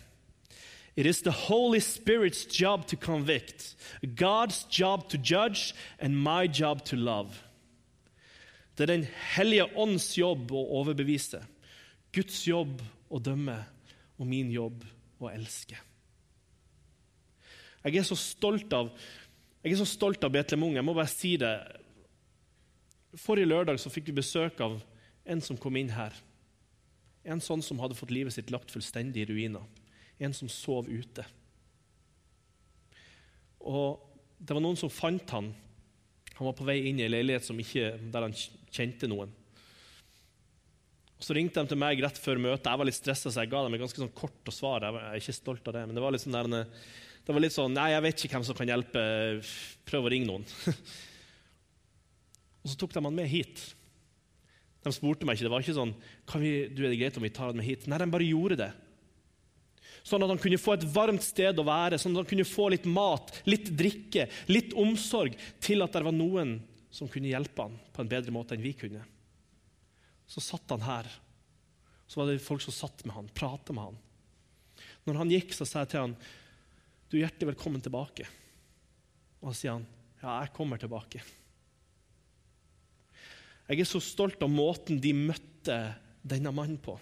It 1.00 1.08
is 1.08 1.22
the 1.22 1.32
Holy 1.32 1.80
Spirit's 1.80 2.44
job 2.46 2.86
to 2.88 2.98
convict, 2.98 3.78
God's 4.04 4.66
job 4.68 5.08
to 5.10 5.18
judge, 5.18 5.74
and 6.00 6.20
my 6.20 6.50
job 6.52 6.84
to 6.86 6.98
love. 6.98 7.32
Det 8.76 8.84
er 8.84 8.98
Den 8.98 9.08
hellige 9.38 9.70
ånds 9.78 10.18
jobb 10.18 10.52
å 10.52 10.66
overbevise, 10.82 11.40
Guds 12.12 12.44
jobb 12.48 12.84
å 13.08 13.20
dømme, 13.24 13.56
og 14.20 14.28
min 14.28 14.52
jobb 14.52 14.84
å 15.22 15.32
elske. 15.32 15.80
Jeg 17.86 17.98
er 17.98 18.04
så 18.06 18.20
stolt 18.20 18.74
av 18.76 18.92
jeg 19.62 19.78
av 19.78 20.32
Betlehem. 20.34 20.74
Jeg 20.74 20.86
må 20.86 20.94
bare 20.98 21.10
si 21.12 21.36
det. 21.38 21.54
Forrige 23.20 23.50
lørdag 23.50 23.80
så 23.82 23.92
fikk 23.92 24.10
vi 24.10 24.20
besøk 24.22 24.62
av 24.64 24.80
en 25.28 25.42
som 25.44 25.58
kom 25.60 25.76
inn 25.80 25.92
her. 25.92 26.16
En 27.28 27.42
sånn 27.44 27.62
som 27.66 27.80
hadde 27.82 27.98
fått 27.98 28.14
livet 28.14 28.34
sitt 28.34 28.52
lagt 28.54 28.72
fullstendig 28.74 29.26
i 29.26 29.28
ruiner. 29.30 29.66
En 30.22 30.34
som 30.34 30.50
sov 30.50 30.90
ute. 30.90 31.26
Og 33.62 34.08
Det 34.42 34.56
var 34.58 34.64
noen 34.64 34.80
som 34.80 34.90
fant 34.90 35.30
han. 35.36 35.52
Han 36.40 36.48
var 36.48 36.56
på 36.58 36.66
vei 36.66 36.80
inn 36.90 36.98
i 36.98 37.04
en 37.06 37.12
leilighet 37.14 37.46
ikke, 37.54 37.92
der 38.10 38.26
han 38.26 38.34
kjente 38.74 39.06
noen. 39.06 39.30
Og 41.20 41.28
Så 41.28 41.36
ringte 41.38 41.62
de 41.62 41.70
til 41.70 41.78
meg 41.78 42.02
rett 42.02 42.18
før 42.18 42.42
møtet. 42.42 42.66
Jeg 42.66 42.82
var 42.82 42.90
litt 42.90 42.98
stressa, 42.98 43.30
så 43.30 43.44
jeg 43.44 43.52
ga 43.52 43.62
dem 43.62 43.76
et 43.78 43.84
ganske 43.84 44.02
sånn 44.02 44.16
kort 44.18 44.50
og 44.50 44.56
svar. 44.56 44.82
Jeg 44.82 44.98
er 44.98 45.22
ikke 45.22 45.38
stolt 45.38 45.68
av 45.70 45.76
det, 45.78 45.86
men 45.86 45.94
det 45.94 46.02
var 46.02 46.16
litt 46.16 46.24
sånn 46.24 46.34
der, 46.34 46.66
det 47.22 47.36
var 47.36 47.44
litt 47.44 47.54
sånn 47.54 47.78
Nei, 47.78 47.92
jeg 47.92 48.06
vet 48.08 48.24
ikke 48.26 48.40
hvem 48.40 48.48
som 48.50 48.58
kan 48.58 48.74
hjelpe. 48.74 49.04
Prøv 49.86 50.08
å 50.08 50.14
ringe 50.16 50.32
noen. 50.32 50.48
og 52.62 52.70
så 52.70 52.78
tok 52.78 52.94
de 52.96 53.04
han 53.04 53.18
med 53.18 53.30
hit. 53.30 53.64
De 54.82 54.94
spurte 54.94 55.28
meg 55.28 55.38
ikke. 55.38 55.48
Det 55.48 55.54
var 55.54 55.66
ikke 55.66 55.78
sånn 55.78 55.94
vi, 56.42 56.54
du, 56.70 56.84
er 56.86 56.94
det 56.94 57.00
greit 57.00 57.18
om 57.20 57.26
vi 57.26 57.34
tar 57.34 57.52
han 57.52 57.60
med 57.60 57.68
hit? 57.68 57.88
Nei, 57.90 58.00
de 58.02 58.10
bare 58.14 58.28
gjorde 58.28 58.58
det. 58.64 58.72
Sånn 60.02 60.24
at 60.26 60.32
han 60.32 60.42
kunne 60.42 60.62
få 60.62 60.74
et 60.74 60.86
varmt 60.94 61.22
sted 61.22 61.60
å 61.62 61.66
være, 61.68 62.00
sånn 62.02 62.16
at 62.16 62.24
han 62.24 62.30
kunne 62.32 62.48
få 62.48 62.72
litt 62.74 62.88
mat, 62.90 63.34
litt 63.46 63.70
drikke, 63.78 64.26
litt 64.50 64.74
omsorg, 64.78 65.36
til 65.62 65.86
at 65.86 65.94
det 65.94 66.06
var 66.08 66.16
noen 66.16 66.56
som 66.92 67.10
kunne 67.12 67.30
hjelpe 67.30 67.68
han 67.68 67.78
på 67.94 68.02
en 68.02 68.10
bedre 68.10 68.34
måte 68.34 68.58
enn 68.58 68.66
vi 68.66 68.74
kunne. 68.78 69.04
Så 70.26 70.42
satt 70.44 70.74
han 70.74 70.86
her. 70.86 71.10
Så 72.10 72.20
var 72.20 72.32
det 72.32 72.42
folk 72.44 72.64
som 72.66 72.76
satt 72.76 73.06
med 73.06 73.16
han, 73.16 73.30
prata 73.36 73.76
med 73.76 73.92
han. 73.92 74.00
Når 75.06 75.22
han 75.22 75.34
gikk, 75.34 75.54
så 75.56 75.68
sa 75.68 75.84
jeg 75.84 75.94
til 75.94 76.06
han 76.08 76.18
du 77.12 77.18
er 77.18 77.26
hjertelig 77.26 77.52
velkommen 77.52 77.82
tilbake. 77.84 78.24
Og 79.42 79.52
så 79.52 79.58
sier 79.60 79.74
han, 79.76 79.86
ja, 80.22 80.38
jeg 80.46 80.54
kommer 80.56 80.80
tilbake. 80.80 81.20
Jeg 83.72 83.86
er 83.86 83.88
så 83.88 84.02
stolt 84.04 84.42
av 84.44 84.50
måten 84.52 84.98
de 85.00 85.14
møtte 85.16 85.76
denne 86.28 86.52
mannen 86.52 86.76
på. 86.84 86.98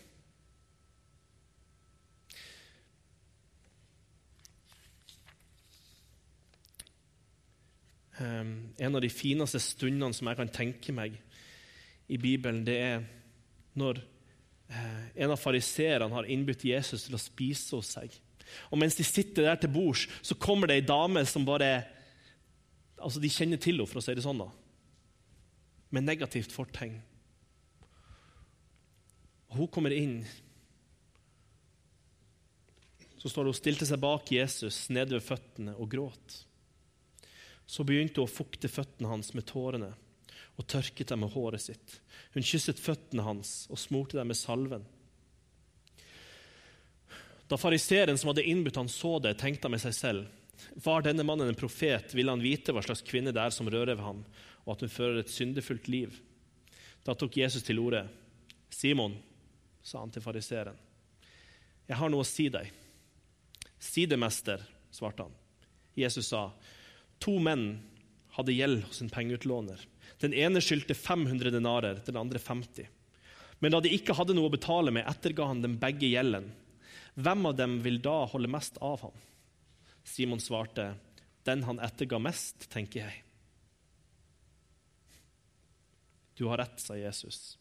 Um, 8.20 8.70
en 8.78 9.00
av 9.00 9.02
de 9.02 9.10
fineste 9.10 9.58
stundene 9.64 10.14
som 10.14 10.30
jeg 10.30 10.38
kan 10.38 10.54
tenke 10.54 10.94
meg 10.94 11.18
i 12.12 12.20
Bibelen, 12.22 12.62
det 12.68 12.78
er 12.78 13.04
når 13.80 14.04
uh, 14.70 15.04
en 15.16 15.34
av 15.34 15.42
fariseerne 15.42 16.14
har 16.14 16.30
innbudt 16.30 16.68
Jesus 16.70 17.08
til 17.08 17.18
å 17.18 17.24
spise 17.24 17.80
hos 17.80 17.96
seg. 17.96 18.14
Og 18.70 18.78
mens 18.78 19.00
de 19.00 19.08
sitter 19.08 19.48
der 19.48 19.58
til 19.64 19.74
bords, 19.74 20.06
så 20.22 20.38
kommer 20.38 20.70
det 20.70 20.84
ei 20.84 20.86
dame 20.86 21.26
som 21.26 21.48
bare 21.50 21.80
altså 23.00 23.22
De 23.24 23.30
kjenner 23.32 23.58
til 23.58 23.80
henne, 23.80 23.88
for 23.88 24.02
å 24.02 24.04
si 24.04 24.14
det 24.14 24.22
sånn, 24.26 24.42
da. 24.44 24.52
Med 25.90 26.06
negativt 26.06 26.54
fortegn. 26.54 27.00
Og 29.50 29.64
Hun 29.64 29.72
kommer 29.74 29.96
inn. 29.96 30.22
Så 33.20 33.30
står 33.30 33.44
det 33.44 33.52
hun 33.52 33.58
stilte 33.58 33.88
seg 33.90 34.00
bak 34.00 34.30
Jesus 34.32 34.86
nede 34.94 35.18
ved 35.18 35.26
føttene 35.26 35.74
og 35.76 35.90
gråt. 35.92 36.36
Så 37.68 37.84
begynte 37.84 38.22
hun 38.22 38.30
å 38.30 38.32
fukte 38.32 38.72
føttene 38.72 39.10
hans 39.12 39.34
med 39.36 39.48
tårene 39.50 39.92
og 40.60 40.68
tørket 40.68 41.12
dem 41.12 41.24
med 41.24 41.34
håret 41.34 41.64
sitt. 41.64 41.98
Hun 42.36 42.46
kysset 42.46 42.80
føttene 42.80 43.26
hans 43.26 43.66
og 43.72 43.80
smurte 43.80 44.20
dem 44.20 44.30
med 44.32 44.40
salven. 44.40 44.86
Da 47.50 47.58
fariseeren 47.58 48.20
som 48.20 48.30
hadde 48.30 48.46
innbudt 48.46 48.78
han 48.78 48.92
så 48.92 49.18
det, 49.24 49.38
tenkte 49.42 49.66
han 49.66 49.74
med 49.74 49.82
seg 49.82 49.96
selv. 49.98 50.28
Var 50.84 51.06
denne 51.06 51.26
mannen 51.26 51.50
en 51.50 51.58
profet, 51.58 52.14
ville 52.14 52.32
han 52.32 52.44
vite 52.44 52.76
hva 52.76 52.84
slags 52.86 53.02
kvinne 53.08 53.34
det 53.34 53.42
er 53.42 53.56
som 53.56 53.70
rører 53.72 53.96
ved 53.96 54.06
ham, 54.06 54.20
og 54.66 54.76
at 54.76 54.86
hun 54.86 54.94
fører 54.94 55.22
et 55.22 55.32
syndefullt 55.32 55.88
liv. 55.92 56.14
Da 57.06 57.16
tok 57.16 57.38
Jesus 57.40 57.64
til 57.66 57.80
orde. 57.82 58.04
Simon, 58.70 59.16
sa 59.82 60.04
han 60.04 60.12
til 60.14 60.24
fariseeren, 60.24 60.78
jeg 61.90 61.98
har 61.98 62.12
noe 62.14 62.22
å 62.22 62.28
si 62.28 62.46
deg. 62.54 62.68
Si 63.82 64.04
det, 64.06 64.20
mester, 64.22 64.62
svarte 64.94 65.26
han. 65.26 65.34
Jesus 65.98 66.30
sa, 66.30 66.52
to 67.18 67.40
menn 67.42 67.80
hadde 68.36 68.54
gjeld 68.54 68.84
hos 68.86 69.02
en 69.02 69.10
pengeutlåner. 69.10 69.82
Den 70.22 70.36
ene 70.38 70.62
skyldte 70.62 70.94
500 70.94 71.50
denarer, 71.56 72.02
den 72.06 72.20
andre 72.20 72.40
50. 72.40 72.86
Men 73.60 73.74
da 73.74 73.82
de 73.84 73.92
ikke 73.96 74.16
hadde 74.16 74.36
noe 74.38 74.52
å 74.52 74.54
betale 74.54 74.94
med, 74.94 75.08
etterga 75.10 75.50
han 75.50 75.64
dem 75.64 75.80
begge 75.82 76.12
gjelden. 76.12 76.52
Hvem 77.20 77.50
av 77.50 77.58
dem 77.58 77.80
vil 77.84 77.98
da 78.04 78.22
holde 78.32 78.52
mest 78.52 78.78
av 78.86 79.02
ham? 79.08 79.18
Simon 80.06 80.42
svarte, 80.44 80.94
Den 81.44 81.64
han 81.64 81.80
etterga 81.82 82.20
mest, 82.22 82.68
tenker 82.70 83.08
jeg. 83.08 83.24
Du 86.40 86.48
har 86.48 86.62
rett, 86.62 86.80
sa 86.80 86.96
Jesus. 86.98 87.58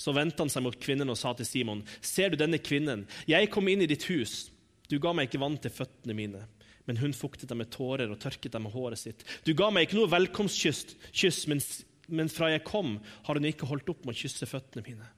Så 0.00 0.14
vendte 0.16 0.40
han 0.40 0.50
seg 0.52 0.64
mot 0.64 0.76
kvinnen 0.80 1.12
og 1.12 1.18
sa 1.20 1.34
til 1.36 1.46
Simon, 1.46 1.82
Ser 2.00 2.32
du 2.32 2.38
denne 2.40 2.60
kvinnen? 2.62 3.04
Jeg 3.28 3.50
kom 3.52 3.68
inn 3.68 3.84
i 3.84 3.90
ditt 3.90 4.06
hus. 4.08 4.46
Du 4.88 4.96
ga 5.02 5.12
meg 5.12 5.28
ikke 5.28 5.42
vann 5.42 5.58
til 5.60 5.74
føttene 5.74 6.16
mine, 6.16 6.46
men 6.88 7.00
hun 7.02 7.12
fuktet 7.12 7.50
dem 7.50 7.60
med 7.60 7.68
tårer 7.74 8.08
og 8.08 8.20
tørket 8.22 8.54
dem 8.54 8.64
med 8.64 8.72
håret 8.72 9.02
sitt. 9.02 9.26
Du 9.44 9.52
ga 9.52 9.68
meg 9.68 9.84
ikke 9.84 9.98
noe 9.98 10.08
velkomstkyss, 10.14 11.44
men, 11.52 12.32
fra 12.32 12.48
jeg 12.54 12.64
kom, 12.64 12.96
har 13.28 13.36
hun 13.36 13.50
ikke 13.50 13.68
holdt 13.68 13.92
opp 13.92 14.08
med 14.08 14.16
å 14.16 14.20
kysse 14.22 14.48
føttene 14.48 14.86
mine. 14.86 15.10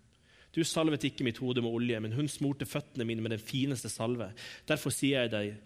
Du 0.50 0.64
salvet 0.66 1.06
ikke 1.06 1.22
mitt 1.22 1.38
hode 1.38 1.62
med 1.62 1.70
olje, 1.70 2.00
men 2.02 2.16
hun 2.16 2.26
smurte 2.26 2.66
føttene 2.66 3.06
mine 3.06 3.22
med 3.22 3.36
den 3.36 3.42
fineste 3.42 3.86
salve. 3.92 4.32
Derfor 4.66 4.90
sier 4.90 5.28
jeg 5.28 5.34
deg, 5.36 5.60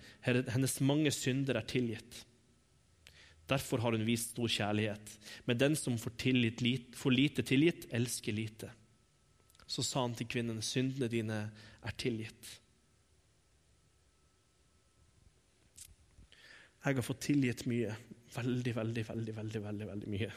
hennes 0.53 0.77
mange 0.85 1.15
synder 1.17 1.57
er 1.57 1.65
tilgitt. 1.73 2.21
Derfor 3.49 3.83
har 3.85 3.93
hun 3.93 4.07
vist 4.07 4.33
stor 4.33 4.49
kjærlighet. 4.49 5.15
Men 5.45 5.61
den 5.61 5.77
som 5.77 5.99
får, 6.01 6.17
tillit, 6.21 6.97
får 6.97 7.13
lite 7.13 7.45
tilgitt, 7.45 7.87
elsker 7.93 8.33
lite. 8.33 8.71
Så 9.67 9.85
sa 9.85 10.05
han 10.05 10.17
til 10.17 10.29
kvinnen, 10.29 10.63
syndene 10.65 11.11
dine 11.13 11.41
er 11.85 11.97
tilgitt. 12.01 12.55
Jeg 16.85 16.99
har 16.99 17.05
fått 17.05 17.23
tilgitt 17.31 17.65
mye. 17.69 17.95
Veldig, 18.35 18.75
veldig, 18.77 19.07
veldig, 19.09 19.37
veldig, 19.37 19.63
veldig, 19.69 19.87
veldig 19.93 20.11
mye. 20.13 20.33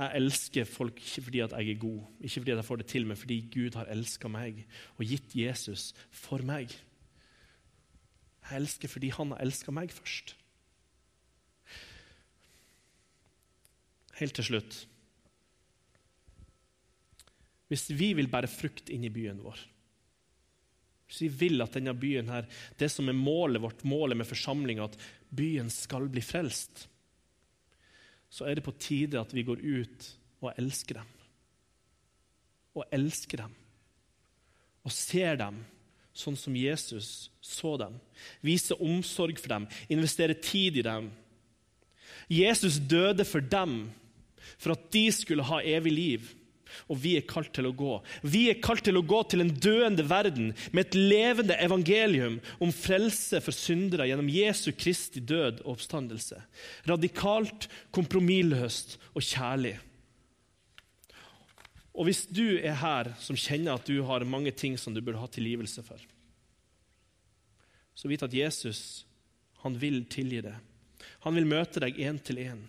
Jeg 0.00 0.16
elsker 0.16 0.68
folk 0.68 1.00
ikke 1.02 1.22
fordi 1.26 1.40
jeg 1.42 1.52
er 1.52 1.80
god, 1.80 2.04
ikke 2.20 2.40
fordi 2.40 2.52
jeg 2.54 2.64
får 2.64 2.78
det 2.80 2.86
til, 2.88 3.06
men 3.08 3.18
fordi 3.20 3.36
Gud 3.52 3.76
har 3.76 3.90
elska 3.92 4.30
meg 4.32 4.62
og 4.96 5.02
gitt 5.04 5.34
Jesus 5.36 5.90
for 6.08 6.44
meg. 6.46 6.72
Jeg 8.50 8.58
elsker 8.58 8.90
fordi 8.90 9.12
han 9.14 9.32
har 9.34 9.42
elska 9.44 9.72
meg 9.74 9.92
først. 9.94 10.34
Helt 14.20 14.36
til 14.36 14.44
slutt 14.44 14.74
Hvis 17.70 17.86
vi 17.96 18.10
vil 18.18 18.28
bære 18.28 18.50
frukt 18.52 18.90
inn 18.92 19.06
i 19.06 19.12
byen 19.14 19.38
vår 19.40 19.62
Hvis 21.08 21.22
vi 21.22 21.28
vil 21.46 21.64
at 21.64 21.78
denne 21.78 21.94
byen 21.96 22.28
her, 22.28 22.44
det 22.76 22.90
som 22.92 23.08
er 23.08 23.16
målet 23.16 23.62
vårt, 23.62 23.80
målet 23.88 24.18
med 24.20 24.28
forsamlinga, 24.28 24.90
at 24.90 24.98
byen 25.32 25.72
skal 25.72 26.10
bli 26.12 26.20
frelst 26.20 26.84
så 28.30 28.46
er 28.46 28.56
det 28.56 28.64
på 28.64 28.76
tide 28.78 29.18
at 29.18 29.32
vi 29.34 29.42
går 29.46 29.58
ut 29.58 30.06
og 30.40 30.52
elsker 30.54 31.00
dem. 31.00 31.08
Og 32.78 32.86
elsker 32.94 33.42
dem. 33.42 33.56
Og 34.86 34.94
ser 34.94 35.34
dem 35.40 35.58
sånn 36.16 36.36
som 36.38 36.56
Jesus 36.56 37.30
så 37.44 37.76
dem. 37.80 37.96
Vise 38.44 38.76
omsorg 38.78 39.40
for 39.40 39.52
dem, 39.52 39.68
investere 39.88 40.36
tid 40.36 40.80
i 40.80 40.86
dem. 40.86 41.10
Jesus 42.30 42.78
døde 42.78 43.26
for 43.26 43.42
dem, 43.42 43.90
for 44.60 44.74
at 44.74 44.90
de 44.94 45.06
skulle 45.14 45.46
ha 45.46 45.62
evig 45.66 45.94
liv 45.94 46.28
og 46.90 47.00
vi 47.02 47.16
er 47.18 47.26
kalt 47.28 47.52
til 47.56 47.68
å 47.68 47.74
gå. 47.76 47.98
Vi 48.22 48.46
er 48.50 48.60
kalt 48.62 48.84
til 48.86 48.98
å 48.98 49.04
gå 49.06 49.20
til 49.30 49.44
en 49.44 49.52
døende 49.62 50.04
verden 50.08 50.52
med 50.72 50.86
et 50.86 50.98
levende 50.98 51.58
evangelium 51.62 52.38
om 52.62 52.72
frelse 52.74 53.42
for 53.44 53.56
syndere 53.56 54.08
gjennom 54.10 54.30
Jesu 54.32 54.70
Kristi 54.76 55.22
død 55.22 55.62
og 55.64 55.76
oppstandelse. 55.76 56.40
Radikalt, 56.90 57.68
kompromissløst 57.94 58.98
og 59.14 59.24
kjærlig. 59.26 59.76
Og 61.94 62.06
hvis 62.06 62.24
du 62.30 62.58
er 62.60 62.76
her 62.78 63.12
som 63.20 63.38
kjenner 63.38 63.74
at 63.74 63.88
du 63.88 64.02
har 64.06 64.24
mange 64.28 64.52
ting 64.54 64.76
som 64.78 64.94
du 64.94 65.02
burde 65.02 65.20
ha 65.20 65.28
tilgivelse 65.30 65.82
for, 65.84 66.00
så 67.94 68.08
vit 68.08 68.22
at 68.24 68.34
Jesus 68.34 69.04
han 69.60 69.74
vil 69.76 70.04
tilgi 70.08 70.40
det. 70.46 70.54
Han 71.26 71.36
vil 71.36 71.48
møte 71.48 71.82
deg 71.82 71.98
én 72.00 72.20
til 72.24 72.40
én. 72.40 72.62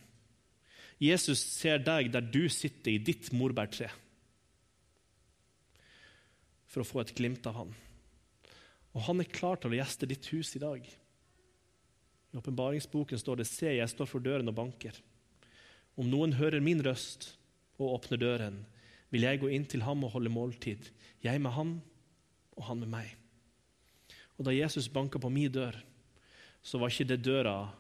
Jesus 1.02 1.40
ser 1.40 1.80
deg 1.82 2.12
der 2.14 2.26
du 2.26 2.44
sitter 2.52 2.94
i 2.94 3.02
ditt 3.02 3.32
morbærtre, 3.34 3.88
for 6.70 6.84
å 6.84 6.88
få 6.88 7.02
et 7.02 7.14
glimt 7.16 7.48
av 7.50 7.58
han. 7.58 7.72
Og 8.92 9.06
han 9.08 9.24
er 9.24 9.32
klar 9.32 9.60
til 9.60 9.72
å 9.72 9.80
gjeste 9.80 10.08
ditt 10.08 10.28
hus 10.36 10.54
i 10.56 10.62
dag. 10.62 10.84
I 12.32 12.40
åpenbaringsboken 12.40 13.20
står 13.20 13.42
det 13.42 13.48
Se, 13.50 13.72
jeg 13.72 13.92
står 13.92 14.08
for 14.08 14.24
døren 14.24 14.52
og 14.52 14.56
banker. 14.56 14.96
Om 16.00 16.08
noen 16.12 16.36
hører 16.38 16.64
min 16.64 16.84
røst 16.84 17.34
og 17.80 17.98
åpner 17.98 18.22
døren, 18.22 18.62
vil 19.12 19.28
jeg 19.28 19.42
gå 19.42 19.50
inn 19.52 19.68
til 19.68 19.84
ham 19.86 20.06
og 20.08 20.16
holde 20.16 20.32
måltid, 20.32 20.90
jeg 21.24 21.42
med 21.44 21.54
han 21.56 21.76
og 22.58 22.64
han 22.70 22.82
med 22.84 22.92
meg. 22.94 23.10
Og 24.38 24.46
Da 24.48 24.56
Jesus 24.56 24.90
banka 24.90 25.20
på 25.20 25.30
min 25.30 25.52
dør, 25.52 25.76
så 26.64 26.80
var 26.80 26.90
ikke 26.90 27.10
det 27.10 27.26
døra 27.26 27.72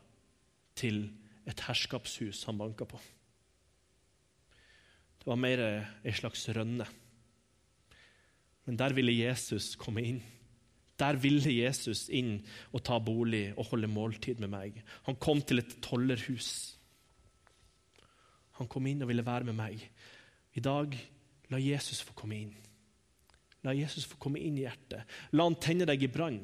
til 0.75 1.07
et 1.47 1.63
herskapshus 1.67 2.43
han 2.45 2.57
banka 2.57 2.85
på. 2.85 2.99
Det 5.21 5.29
var 5.29 5.37
mer 5.37 5.61
ei 6.03 6.13
slags 6.17 6.47
rønne. 6.49 6.85
Men 8.65 8.77
der 8.77 8.93
ville 8.93 9.13
Jesus 9.13 9.75
komme 9.75 10.01
inn. 10.01 10.21
Der 10.97 11.17
ville 11.17 11.49
Jesus 11.53 12.07
inn 12.09 12.39
og 12.71 12.83
ta 12.85 12.99
bolig 13.01 13.51
og 13.55 13.71
holde 13.71 13.89
måltid 13.89 14.41
med 14.41 14.51
meg. 14.53 14.81
Han 15.07 15.17
kom 15.17 15.41
til 15.41 15.61
et 15.61 15.77
tollerhus. 15.81 16.77
Han 18.59 18.69
kom 18.69 18.85
inn 18.89 19.01
og 19.01 19.09
ville 19.09 19.25
være 19.25 19.49
med 19.49 19.57
meg. 19.57 19.81
I 20.53 20.61
dag, 20.61 20.93
la 21.51 21.59
Jesus 21.59 22.01
få 22.05 22.15
komme 22.17 22.39
inn. 22.39 22.55
La 23.67 23.75
Jesus 23.77 24.07
få 24.09 24.17
komme 24.21 24.41
inn 24.41 24.57
i 24.57 24.65
hjertet. 24.65 25.05
La 25.35 25.45
han 25.45 25.59
tenne 25.61 25.85
deg 25.89 26.03
i 26.03 26.11
brann. 26.11 26.39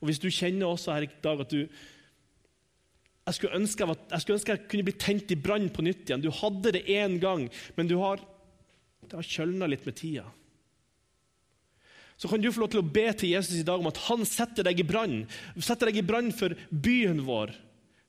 Og 0.00 0.08
Hvis 0.08 0.20
du 0.22 0.28
kjenner 0.30 0.68
også 0.68 0.96
her 0.96 1.06
i 1.06 1.12
dag 1.24 1.42
at 1.46 1.54
du 1.54 1.66
jeg 3.22 3.36
skulle, 3.36 3.54
ønske 3.54 3.86
jeg 3.86 4.22
skulle 4.22 4.36
ønske 4.36 4.54
jeg 4.56 4.68
kunne 4.70 4.86
bli 4.88 4.94
tent 4.98 5.30
i 5.30 5.38
brann 5.38 5.68
på 5.70 5.84
nytt 5.86 6.08
igjen. 6.08 6.24
Du 6.24 6.32
hadde 6.34 6.72
det 6.74 6.88
én 6.90 7.20
gang, 7.22 7.46
men 7.76 7.86
du 7.86 7.94
har, 8.00 8.18
det 9.06 9.14
har 9.14 9.28
kjølna 9.28 9.68
litt 9.70 9.86
med 9.86 9.94
tida. 9.98 10.24
Så 12.18 12.28
kan 12.28 12.42
du 12.42 12.50
få 12.52 12.64
lov 12.64 12.72
til 12.74 12.82
å 12.82 12.90
be 12.94 13.06
til 13.18 13.32
Jesus 13.32 13.60
i 13.60 13.66
dag 13.66 13.78
om 13.78 13.88
at 13.90 14.00
han 14.08 14.26
setter 14.26 14.66
deg 14.66 14.82
i 14.82 14.86
brann. 14.86 15.22
Setter 15.58 15.90
deg 15.90 16.00
i 16.02 16.06
brann 16.06 16.30
for 16.34 16.54
byen 16.70 17.22
vår, 17.26 17.54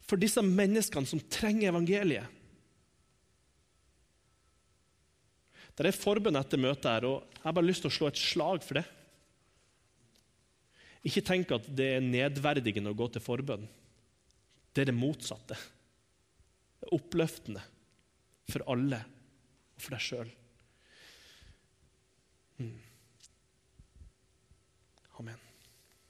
for 0.06 0.22
disse 0.22 0.42
menneskene 0.46 1.10
som 1.10 1.22
trenger 1.34 1.72
evangeliet. 1.72 2.42
Det 5.74 5.90
er 5.90 5.98
forbønn 5.98 6.38
etter 6.38 6.62
møtet 6.62 6.90
her, 6.90 7.08
og 7.10 7.24
jeg 7.34 7.46
har 7.48 7.56
bare 7.58 7.66
lyst 7.66 7.84
til 7.86 7.90
å 7.90 7.96
slå 7.96 8.10
et 8.12 8.22
slag 8.22 8.66
for 8.66 8.78
det. 8.78 8.86
Ikke 11.04 11.24
tenk 11.26 11.52
at 11.56 11.66
det 11.68 11.90
er 11.96 12.06
nedverdigende 12.06 12.94
å 12.94 12.98
gå 12.98 13.10
til 13.12 13.24
forbønn. 13.24 13.66
Det 14.74 14.84
er 14.84 14.92
det 14.92 14.98
motsatte. 14.98 15.58
Det 16.80 16.88
er 16.88 16.96
oppløftende 16.96 17.64
for 18.50 18.66
alle 18.72 19.02
og 19.74 19.84
for 19.84 19.96
deg 19.96 20.06
sjøl. 20.06 20.34
Mm. 22.62 22.74
Amen. 22.74 22.93